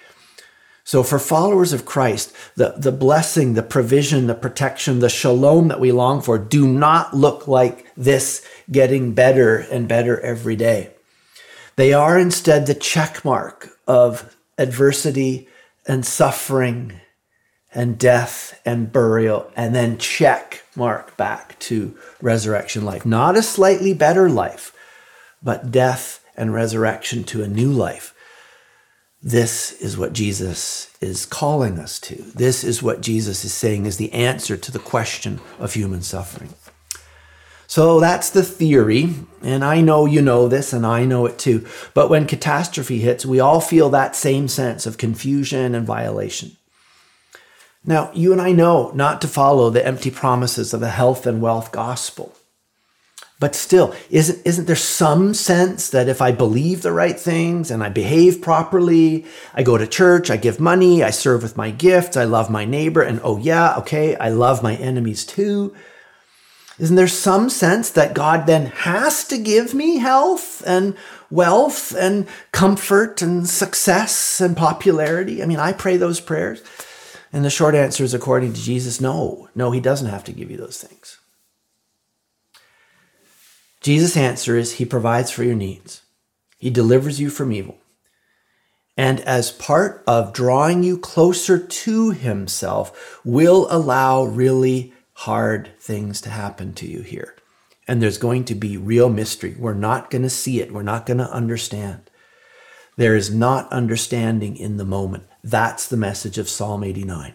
So, 0.85 1.03
for 1.03 1.19
followers 1.19 1.73
of 1.73 1.85
Christ, 1.85 2.33
the, 2.55 2.75
the 2.77 2.93
blessing, 2.93 3.55
the 3.55 3.63
provision, 3.63 4.29
the 4.29 4.37
protection, 4.37 5.01
the 5.01 5.09
shalom 5.09 5.67
that 5.69 5.81
we 5.81 5.91
long 5.91 6.23
for 6.23 6.39
do 6.39 6.69
not 6.69 7.13
look 7.13 7.49
like 7.49 7.91
this 7.97 8.47
getting 8.71 9.13
better 9.13 9.57
and 9.57 9.89
better 9.89 10.21
every 10.21 10.55
day. 10.55 10.91
They 11.77 11.93
are 11.93 12.19
instead 12.19 12.67
the 12.67 12.75
checkmark 12.75 13.71
of 13.87 14.35
adversity 14.59 15.49
and 15.87 16.05
suffering 16.05 17.01
and 17.75 17.99
death 17.99 18.59
and 18.65 18.91
burial, 18.91 19.51
and 19.55 19.75
then 19.75 19.99
check 19.99 20.65
mark 20.75 21.15
back 21.19 21.59
to 21.59 21.95
resurrection 22.23 22.87
life. 22.87 23.05
Not 23.05 23.37
a 23.37 23.43
slightly 23.43 23.93
better 23.93 24.31
life, 24.31 24.73
but 25.43 25.71
death 25.71 26.25
and 26.37 26.55
resurrection 26.55 27.25
to 27.25 27.43
a 27.43 27.49
new 27.49 27.71
life. 27.71 28.15
This 29.23 29.73
is 29.73 29.99
what 29.99 30.15
Jesus 30.15 30.91
is 31.01 31.27
calling 31.27 31.79
us 31.79 31.99
to. 32.01 32.15
This 32.15 32.65
is 32.65 32.83
what 32.83 33.03
Jesus 33.03 33.45
is 33.45 33.53
saying 33.53 33.85
is 33.85 33.99
the 33.99 34.13
answer 34.13 34.57
to 34.57 34.73
the 34.73 34.79
question 34.79 35.41
of 35.59 35.75
human 35.75 36.01
suffering. 36.01 36.55
So 37.67 38.01
that's 38.01 38.31
the 38.31 38.43
theory. 38.43 39.15
And 39.43 39.65
I 39.65 39.81
know 39.81 40.07
you 40.07 40.23
know 40.23 40.49
this, 40.49 40.73
and 40.73 40.87
I 40.87 41.05
know 41.05 41.27
it 41.27 41.39
too. 41.39 41.67
But 41.95 42.11
when 42.11 42.27
catastrophe 42.27 42.99
hits, 42.99 43.27
we 43.27 43.41
all 43.41 43.61
feel 43.61 43.91
that 43.91 44.17
same 44.17 44.49
sense 44.49 44.87
of 44.87 44.99
confusion 44.99 45.75
and 45.75 45.87
violation. 45.87 46.57
Now, 47.85 48.11
you 48.13 48.33
and 48.33 48.41
I 48.41 48.53
know 48.53 48.91
not 48.95 49.21
to 49.21 49.29
follow 49.29 49.71
the 49.71 49.87
empty 49.87 50.11
promises 50.11 50.75
of 50.75 50.81
the 50.81 50.91
health 50.91 51.27
and 51.27 51.41
wealth 51.41 51.71
gospel. 51.71 52.35
But 53.39 53.55
still, 53.55 53.95
isn't, 54.11 54.45
isn't 54.47 54.67
there 54.67 54.75
some 54.75 55.35
sense 55.35 55.91
that 55.91 56.09
if 56.09 56.23
I 56.23 56.33
believe 56.33 56.81
the 56.81 56.93
right 56.93 57.21
things 57.21 57.71
and 57.71 57.85
I 57.85 57.91
behave 57.91 58.41
properly, 58.41 59.27
I 59.53 59.63
go 59.63 59.77
to 59.77 59.87
church, 59.87 60.31
I 60.31 60.39
give 60.39 60.59
money, 60.59 61.03
I 61.03 61.11
serve 61.11 61.43
with 61.43 61.57
my 61.57 61.71
gifts, 61.71 62.17
I 62.17 62.25
love 62.25 62.49
my 62.49 62.65
neighbor, 62.65 63.03
and 63.03 63.21
oh 63.23 63.37
yeah, 63.37 63.77
okay, 63.77 64.17
I 64.17 64.31
love 64.31 64.63
my 64.63 64.75
enemies 64.77 65.27
too. 65.27 65.75
Isn't 66.79 66.97
there 66.97 67.09
some 67.09 67.49
sense 67.49 67.91
that 67.91 68.15
God 68.15 68.47
then 68.47 68.67
has 68.67 69.25
to 69.29 69.39
give 69.39 69.73
me 69.73 69.97
health 69.97 70.63
and 70.67 70.95
wealth 71.31 71.95
and 71.95 72.27
comfort 72.53 73.23
and 73.23 73.49
success 73.49 74.41
and 74.41 74.57
popularity? 74.57 75.43
I 75.43 75.47
mean, 75.47 75.59
I 75.59 75.73
pray 75.73 75.97
those 75.97 76.21
prayers. 76.21 76.63
And 77.33 77.45
the 77.45 77.51
short 77.51 77.75
answer 77.75 78.05
is 78.05 78.15
according 78.15 78.53
to 78.53 78.63
Jesus, 78.63 79.01
no, 79.01 79.49
no, 79.55 79.71
he 79.71 79.81
doesn't 79.81 80.11
have 80.11 80.25
to 80.25 80.33
give 80.33 80.51
you 80.51 80.57
those 80.57 80.79
things. 80.79 81.19
Jesus' 83.87 84.17
answer 84.17 84.57
is 84.57 84.73
He 84.73 84.85
provides 84.85 85.31
for 85.31 85.45
your 85.45 85.55
needs, 85.55 86.03
He 86.59 86.71
delivers 86.71 87.21
you 87.21 87.31
from 87.31 87.53
evil. 87.53 87.79
And 88.97 89.21
as 89.21 89.53
part 89.53 90.03
of 90.09 90.33
drawing 90.33 90.83
you 90.83 90.99
closer 90.99 91.57
to 91.57 92.11
Himself, 92.11 93.21
will 93.25 93.69
allow 93.71 94.25
really 94.25 94.93
hard 95.21 95.71
things 95.79 96.21
to 96.21 96.29
happen 96.29 96.75
to 96.75 96.87
you 96.87 97.01
here. 97.01 97.35
And 97.89 98.03
there's 98.03 98.19
going 98.19 98.45
to 98.47 98.55
be 98.55 98.77
real 98.77 99.09
mystery. 99.09 99.57
We're 99.59 99.73
not 99.73 100.11
going 100.11 100.23
to 100.23 100.31
see 100.31 100.61
it, 100.61 100.73
we're 100.73 100.83
not 100.83 101.07
going 101.07 101.19
to 101.19 101.33
understand. 101.33 102.11
There 102.97 103.17
is 103.17 103.35
not 103.35 103.71
understanding 103.73 104.57
in 104.57 104.77
the 104.77 104.85
moment. 104.85 105.25
That's 105.43 105.87
the 105.89 105.97
message 105.97 106.39
of 106.39 106.49
Psalm 106.49 106.83
89. 106.83 107.35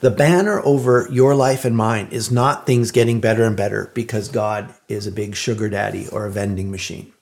The 0.00 0.10
banner 0.10 0.60
over 0.64 1.08
your 1.10 1.34
life 1.34 1.64
and 1.64 1.76
mine 1.76 2.08
is 2.10 2.30
not 2.30 2.66
things 2.66 2.90
getting 2.90 3.20
better 3.20 3.44
and 3.44 3.56
better 3.56 3.90
because 3.94 4.28
God 4.28 4.74
is 4.88 5.06
a 5.06 5.12
big 5.12 5.36
sugar 5.36 5.68
daddy 5.68 6.08
or 6.08 6.26
a 6.26 6.30
vending 6.30 6.70
machine. 6.70 7.12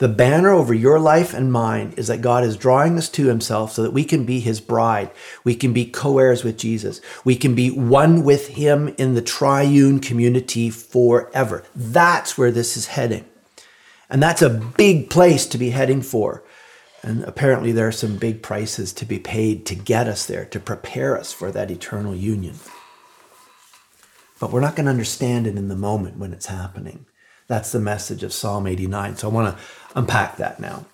The 0.00 0.08
banner 0.08 0.48
over 0.48 0.72
your 0.72 0.98
life 0.98 1.34
and 1.34 1.52
mine 1.52 1.92
is 1.98 2.06
that 2.06 2.22
God 2.22 2.42
is 2.42 2.56
drawing 2.56 2.96
us 2.96 3.10
to 3.10 3.26
himself 3.26 3.72
so 3.72 3.82
that 3.82 3.92
we 3.92 4.02
can 4.02 4.24
be 4.24 4.40
his 4.40 4.58
bride. 4.58 5.10
We 5.44 5.54
can 5.54 5.74
be 5.74 5.84
co-heirs 5.84 6.42
with 6.42 6.56
Jesus. 6.56 7.02
We 7.22 7.36
can 7.36 7.54
be 7.54 7.70
one 7.70 8.24
with 8.24 8.48
him 8.48 8.94
in 8.96 9.14
the 9.14 9.20
triune 9.20 10.00
community 10.00 10.70
forever. 10.70 11.64
That's 11.76 12.38
where 12.38 12.50
this 12.50 12.78
is 12.78 12.86
heading. 12.86 13.26
And 14.08 14.22
that's 14.22 14.40
a 14.40 14.48
big 14.48 15.10
place 15.10 15.44
to 15.48 15.58
be 15.58 15.68
heading 15.68 16.00
for. 16.00 16.42
And 17.02 17.22
apparently, 17.24 17.70
there 17.70 17.88
are 17.88 17.92
some 17.92 18.16
big 18.16 18.42
prices 18.42 18.94
to 18.94 19.04
be 19.04 19.18
paid 19.18 19.66
to 19.66 19.74
get 19.74 20.08
us 20.08 20.24
there, 20.24 20.46
to 20.46 20.58
prepare 20.58 21.18
us 21.18 21.30
for 21.30 21.52
that 21.52 21.70
eternal 21.70 22.14
union. 22.14 22.54
But 24.38 24.50
we're 24.50 24.60
not 24.60 24.76
going 24.76 24.86
to 24.86 24.92
understand 24.92 25.46
it 25.46 25.58
in 25.58 25.68
the 25.68 25.76
moment 25.76 26.16
when 26.16 26.32
it's 26.32 26.46
happening. 26.46 27.04
That's 27.50 27.72
the 27.72 27.80
message 27.80 28.22
of 28.22 28.32
Psalm 28.32 28.68
89. 28.68 29.16
So 29.16 29.28
I 29.28 29.32
want 29.32 29.56
to 29.56 29.62
unpack 29.94 30.36
that 30.36 30.60
now. 30.60 30.86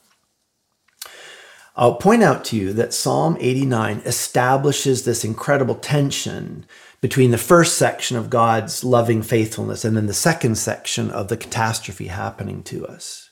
I'll 1.77 1.97
point 1.97 2.23
out 2.23 2.45
to 2.47 2.57
you 2.57 2.73
that 2.73 2.95
Psalm 2.95 3.37
89 3.39 3.99
establishes 4.07 5.05
this 5.05 5.25
incredible 5.25 5.75
tension 5.75 6.65
between 7.03 7.31
the 7.31 7.39
first 7.39 7.77
section 7.77 8.17
of 8.17 8.31
God's 8.31 8.83
loving 8.83 9.23
faithfulness 9.23 9.85
and 9.85 9.97
then 9.97 10.07
the 10.07 10.15
second 10.15 10.57
section 10.57 11.11
of 11.11 11.29
the 11.29 11.37
catastrophe 11.37 12.07
happening 12.07 12.63
to 12.65 12.87
us. 12.87 13.31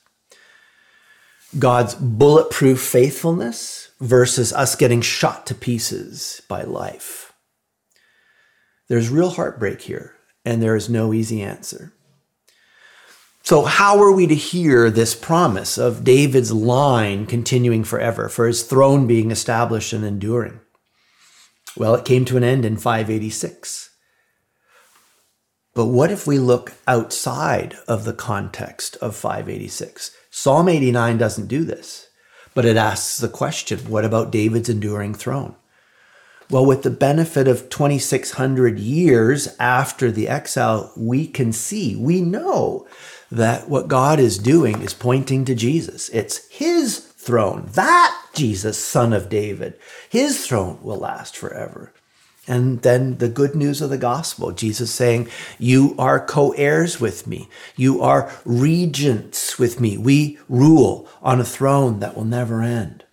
God's 1.57 1.95
bulletproof 1.95 2.81
faithfulness 2.81 3.89
versus 3.99 4.53
us 4.53 4.75
getting 4.75 5.01
shot 5.01 5.47
to 5.47 5.55
pieces 5.55 6.41
by 6.47 6.63
life. 6.63 7.33
There's 8.87 9.09
real 9.09 9.31
heartbreak 9.31 9.81
here, 9.81 10.15
and 10.43 10.61
there 10.61 10.75
is 10.75 10.89
no 10.89 11.13
easy 11.13 11.41
answer. 11.41 11.94
So, 13.45 13.61
how 13.61 14.01
are 14.01 14.11
we 14.11 14.25
to 14.25 14.33
hear 14.33 14.89
this 14.89 15.13
promise 15.13 15.77
of 15.77 16.03
David's 16.03 16.51
line 16.51 17.27
continuing 17.27 17.83
forever, 17.83 18.27
for 18.27 18.47
his 18.47 18.63
throne 18.63 19.05
being 19.05 19.29
established 19.29 19.93
and 19.93 20.03
enduring? 20.03 20.61
Well, 21.77 21.93
it 21.93 22.05
came 22.05 22.25
to 22.25 22.37
an 22.37 22.43
end 22.43 22.65
in 22.65 22.77
586. 22.77 23.91
But 25.75 25.85
what 25.85 26.09
if 26.09 26.25
we 26.25 26.39
look 26.39 26.73
outside 26.87 27.75
of 27.87 28.03
the 28.03 28.13
context 28.13 28.95
of 28.95 29.15
586? 29.15 30.09
Psalm 30.31 30.67
89 30.67 31.19
doesn't 31.19 31.45
do 31.45 31.63
this, 31.63 32.07
but 32.55 32.65
it 32.65 32.77
asks 32.77 33.19
the 33.19 33.27
question 33.27 33.77
what 33.87 34.05
about 34.05 34.31
David's 34.31 34.69
enduring 34.69 35.13
throne? 35.13 35.55
Well, 36.49 36.65
with 36.65 36.81
the 36.81 36.89
benefit 36.89 37.47
of 37.47 37.69
2,600 37.69 38.79
years 38.79 39.55
after 39.59 40.11
the 40.11 40.27
exile, 40.27 40.91
we 40.97 41.27
can 41.27 41.51
see, 41.51 41.95
we 41.95 42.21
know 42.21 42.87
that 43.31 43.69
what 43.69 43.87
God 43.87 44.19
is 44.19 44.37
doing 44.37 44.81
is 44.81 44.93
pointing 44.93 45.45
to 45.45 45.55
Jesus. 45.55 46.09
It's 46.09 46.47
his 46.47 46.99
throne, 46.99 47.69
that 47.73 48.29
Jesus, 48.33 48.77
son 48.77 49.13
of 49.13 49.29
David, 49.29 49.79
his 50.09 50.45
throne 50.45 50.79
will 50.81 50.97
last 50.97 51.35
forever. 51.35 51.93
And 52.47 52.83
then 52.83 53.17
the 53.17 53.29
good 53.29 53.55
news 53.55 53.81
of 53.81 53.89
the 53.89 53.97
gospel 53.97 54.51
Jesus 54.51 54.91
saying, 54.91 55.29
You 55.57 55.95
are 55.97 56.23
co 56.23 56.51
heirs 56.51 56.99
with 57.01 57.25
me. 57.25 57.49
You 57.75 58.01
are 58.01 58.31
regents 58.45 59.57
with 59.57 59.79
me. 59.79 59.97
We 59.97 60.37
rule 60.47 61.07
on 61.23 61.39
a 61.39 61.45
throne 61.45 61.99
that 62.01 62.15
will 62.15 62.25
never 62.25 62.61
end. 62.61 63.03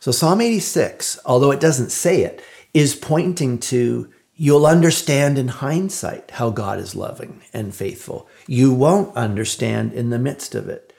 So, 0.00 0.10
Psalm 0.10 0.40
86, 0.40 1.20
although 1.24 1.52
it 1.52 1.60
doesn't 1.60 1.90
say 1.90 2.22
it, 2.22 2.42
is 2.74 2.96
pointing 2.96 3.58
to 3.58 4.12
you'll 4.40 4.66
understand 4.66 5.36
in 5.36 5.48
hindsight 5.48 6.30
how 6.30 6.48
God 6.48 6.78
is 6.78 6.94
loving 6.94 7.42
and 7.52 7.74
faithful. 7.74 8.28
You 8.46 8.72
won't 8.72 9.14
understand 9.16 9.92
in 9.92 10.10
the 10.10 10.18
midst 10.18 10.54
of 10.54 10.68
it. 10.68 10.92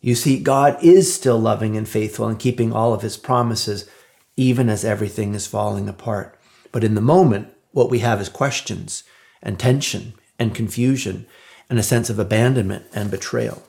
You 0.00 0.14
see, 0.14 0.38
God 0.38 0.78
is 0.80 1.12
still 1.12 1.38
loving 1.38 1.76
and 1.76 1.88
faithful 1.88 2.28
and 2.28 2.38
keeping 2.38 2.72
all 2.72 2.94
of 2.94 3.02
his 3.02 3.16
promises 3.16 3.90
even 4.36 4.68
as 4.68 4.84
everything 4.84 5.34
is 5.34 5.48
falling 5.48 5.88
apart. 5.88 6.38
But 6.70 6.84
in 6.84 6.94
the 6.94 7.00
moment, 7.00 7.52
what 7.72 7.90
we 7.90 7.98
have 7.98 8.20
is 8.20 8.28
questions 8.28 9.02
and 9.42 9.58
tension 9.58 10.14
and 10.38 10.54
confusion 10.54 11.26
and 11.68 11.76
a 11.76 11.82
sense 11.82 12.08
of 12.08 12.20
abandonment 12.20 12.86
and 12.94 13.10
betrayal. 13.10 13.64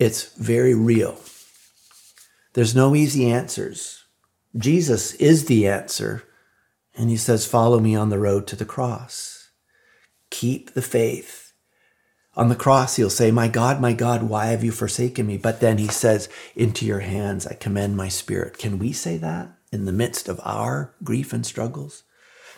It's 0.00 0.32
very 0.34 0.74
real. 0.74 1.20
There's 2.54 2.74
no 2.74 2.96
easy 2.96 3.30
answers. 3.30 4.04
Jesus 4.56 5.14
is 5.14 5.44
the 5.44 5.68
answer, 5.68 6.24
and 7.00 7.10
he 7.10 7.16
says, 7.16 7.46
Follow 7.46 7.80
me 7.80 7.96
on 7.96 8.10
the 8.10 8.18
road 8.18 8.46
to 8.48 8.56
the 8.56 8.64
cross. 8.64 9.50
Keep 10.30 10.74
the 10.74 10.82
faith 10.82 11.50
on 12.36 12.48
the 12.48 12.56
cross, 12.56 12.96
he'll 12.96 13.10
say, 13.10 13.30
My 13.30 13.48
God, 13.48 13.80
my 13.80 13.92
God, 13.92 14.22
why 14.22 14.46
have 14.46 14.62
you 14.62 14.70
forsaken 14.70 15.26
me? 15.26 15.36
But 15.36 15.60
then 15.60 15.78
he 15.78 15.88
says, 15.88 16.28
Into 16.54 16.86
your 16.86 17.00
hands 17.00 17.46
I 17.46 17.54
commend 17.54 17.96
my 17.96 18.08
spirit. 18.08 18.56
Can 18.56 18.78
we 18.78 18.92
say 18.92 19.16
that 19.16 19.50
in 19.72 19.84
the 19.84 19.92
midst 19.92 20.28
of 20.28 20.40
our 20.44 20.94
grief 21.02 21.32
and 21.32 21.44
struggles? 21.44 22.04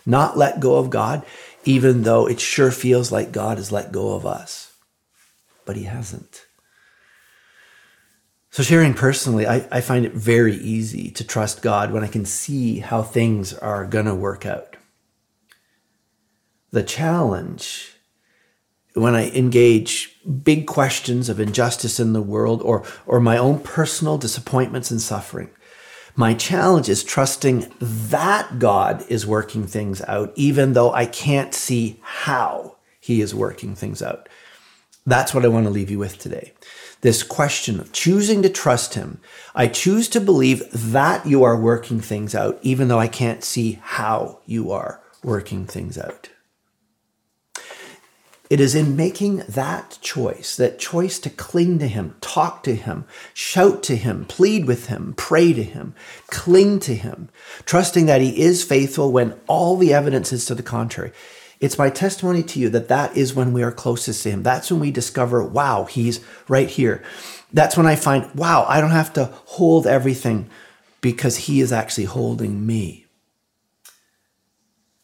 Not 0.05 0.37
let 0.37 0.59
go 0.59 0.77
of 0.77 0.89
God, 0.89 1.25
even 1.65 2.03
though 2.03 2.27
it 2.27 2.39
sure 2.39 2.71
feels 2.71 3.11
like 3.11 3.31
God 3.31 3.57
has 3.57 3.71
let 3.71 3.91
go 3.91 4.15
of 4.15 4.25
us. 4.25 4.73
But 5.65 5.75
he 5.75 5.83
hasn't. 5.83 6.45
So, 8.53 8.61
sharing 8.61 8.93
personally, 8.93 9.47
I, 9.47 9.67
I 9.71 9.81
find 9.81 10.05
it 10.05 10.13
very 10.13 10.57
easy 10.57 11.09
to 11.09 11.23
trust 11.23 11.63
God 11.63 11.91
when 11.91 12.03
I 12.03 12.07
can 12.07 12.23
see 12.23 12.77
how 12.77 13.01
things 13.01 13.51
are 13.51 13.83
going 13.83 14.05
to 14.05 14.13
work 14.13 14.45
out. 14.45 14.75
The 16.69 16.83
challenge 16.83 17.95
when 18.93 19.15
I 19.15 19.31
engage 19.31 20.19
big 20.43 20.67
questions 20.67 21.29
of 21.29 21.39
injustice 21.39 21.99
in 21.99 22.13
the 22.13 22.21
world 22.21 22.61
or, 22.61 22.85
or 23.07 23.19
my 23.19 23.39
own 23.39 23.57
personal 23.57 24.19
disappointments 24.19 24.91
and 24.91 25.01
suffering, 25.01 25.49
my 26.15 26.35
challenge 26.35 26.89
is 26.89 27.03
trusting 27.03 27.73
that 27.79 28.59
God 28.59 29.03
is 29.09 29.25
working 29.25 29.65
things 29.65 29.99
out, 30.03 30.31
even 30.35 30.73
though 30.73 30.93
I 30.93 31.07
can't 31.07 31.55
see 31.55 31.99
how 32.03 32.75
He 32.99 33.19
is 33.19 33.33
working 33.33 33.73
things 33.73 34.03
out. 34.03 34.29
That's 35.05 35.33
what 35.33 35.43
I 35.43 35.49
want 35.49 35.65
to 35.65 35.71
leave 35.71 35.91
you 35.91 35.99
with 35.99 36.17
today. 36.17 36.53
This 37.01 37.23
question 37.23 37.79
of 37.79 37.91
choosing 37.91 38.41
to 38.43 38.49
trust 38.49 38.93
Him. 38.93 39.19
I 39.53 39.67
choose 39.67 40.07
to 40.09 40.21
believe 40.21 40.63
that 40.71 41.25
you 41.25 41.43
are 41.43 41.59
working 41.59 41.99
things 41.99 42.33
out, 42.33 42.57
even 42.61 42.87
though 42.87 42.99
I 42.99 43.09
can't 43.09 43.43
see 43.43 43.79
how 43.81 44.39
you 44.45 44.71
are 44.71 45.01
working 45.21 45.65
things 45.65 45.97
out. 45.97 46.29
It 48.49 48.59
is 48.59 48.75
in 48.75 48.95
making 48.95 49.37
that 49.49 49.97
choice, 50.01 50.55
that 50.57 50.77
choice 50.77 51.17
to 51.19 51.29
cling 51.29 51.79
to 51.79 51.87
Him, 51.87 52.15
talk 52.21 52.63
to 52.63 52.75
Him, 52.75 53.05
shout 53.33 53.83
to 53.83 53.95
Him, 53.95 54.25
plead 54.25 54.65
with 54.65 54.87
Him, 54.87 55.15
pray 55.17 55.53
to 55.53 55.63
Him, 55.63 55.95
cling 56.27 56.79
to 56.81 56.93
Him, 56.95 57.29
trusting 57.65 58.05
that 58.05 58.21
He 58.21 58.41
is 58.41 58.63
faithful 58.63 59.11
when 59.11 59.39
all 59.47 59.75
the 59.75 59.93
evidence 59.93 60.31
is 60.31 60.45
to 60.45 60.55
the 60.55 60.63
contrary. 60.63 61.11
It's 61.63 61.77
my 61.77 61.89
testimony 61.89 62.43
to 62.43 62.59
you 62.59 62.67
that 62.71 62.89
that 62.89 63.15
is 63.15 63.33
when 63.33 63.53
we 63.53 63.63
are 63.63 63.71
closest 63.71 64.23
to 64.23 64.31
Him. 64.31 64.43
That's 64.43 64.69
when 64.69 64.81
we 64.81 64.91
discover, 64.91 65.41
wow, 65.41 65.85
He's 65.85 66.19
right 66.49 66.67
here. 66.67 67.01
That's 67.53 67.77
when 67.77 67.85
I 67.85 67.95
find, 67.95 68.29
wow, 68.35 68.65
I 68.67 68.81
don't 68.81 68.91
have 68.91 69.13
to 69.13 69.31
hold 69.45 69.87
everything 69.87 70.49
because 70.99 71.37
He 71.37 71.61
is 71.61 71.71
actually 71.71 72.03
holding 72.03 72.65
me. 72.65 73.05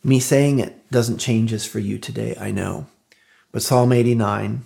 Me 0.03 0.19
saying 0.19 0.59
it 0.59 0.91
doesn't 0.91 1.19
change 1.19 1.51
this 1.51 1.65
for 1.65 1.79
you 1.79 1.97
today, 1.97 2.35
I 2.37 2.51
know. 2.51 2.87
But 3.53 3.63
Psalm 3.63 3.93
89 3.93 4.65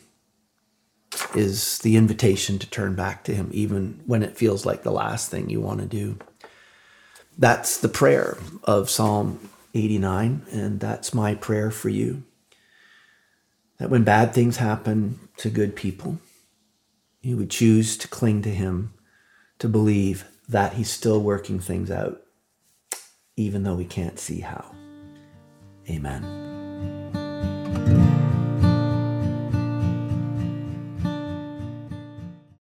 is 1.35 1.77
the 1.77 1.95
invitation 1.95 2.57
to 2.57 2.67
turn 2.67 2.95
back 2.95 3.23
to 3.25 3.35
Him, 3.35 3.51
even 3.53 4.01
when 4.07 4.23
it 4.23 4.35
feels 4.35 4.65
like 4.65 4.81
the 4.81 4.91
last 4.91 5.29
thing 5.29 5.47
you 5.47 5.61
want 5.61 5.79
to 5.81 5.85
do. 5.85 6.17
That's 7.37 7.77
the 7.77 7.87
prayer 7.87 8.39
of 8.63 8.89
Psalm 8.89 9.51
89, 9.73 10.45
and 10.51 10.79
that's 10.79 11.13
my 11.13 11.35
prayer 11.35 11.71
for 11.71 11.89
you. 11.89 12.23
That 13.79 13.89
when 13.89 14.03
bad 14.03 14.33
things 14.33 14.57
happen 14.57 15.19
to 15.37 15.49
good 15.49 15.75
people, 15.75 16.19
you 17.21 17.37
would 17.37 17.49
choose 17.49 17.97
to 17.97 18.07
cling 18.07 18.41
to 18.43 18.49
Him, 18.49 18.93
to 19.59 19.67
believe 19.67 20.25
that 20.47 20.73
He's 20.73 20.89
still 20.89 21.21
working 21.21 21.59
things 21.59 21.89
out, 21.89 22.21
even 23.35 23.63
though 23.63 23.75
we 23.75 23.85
can't 23.85 24.19
see 24.19 24.41
how. 24.41 24.75
Amen. 25.89 26.52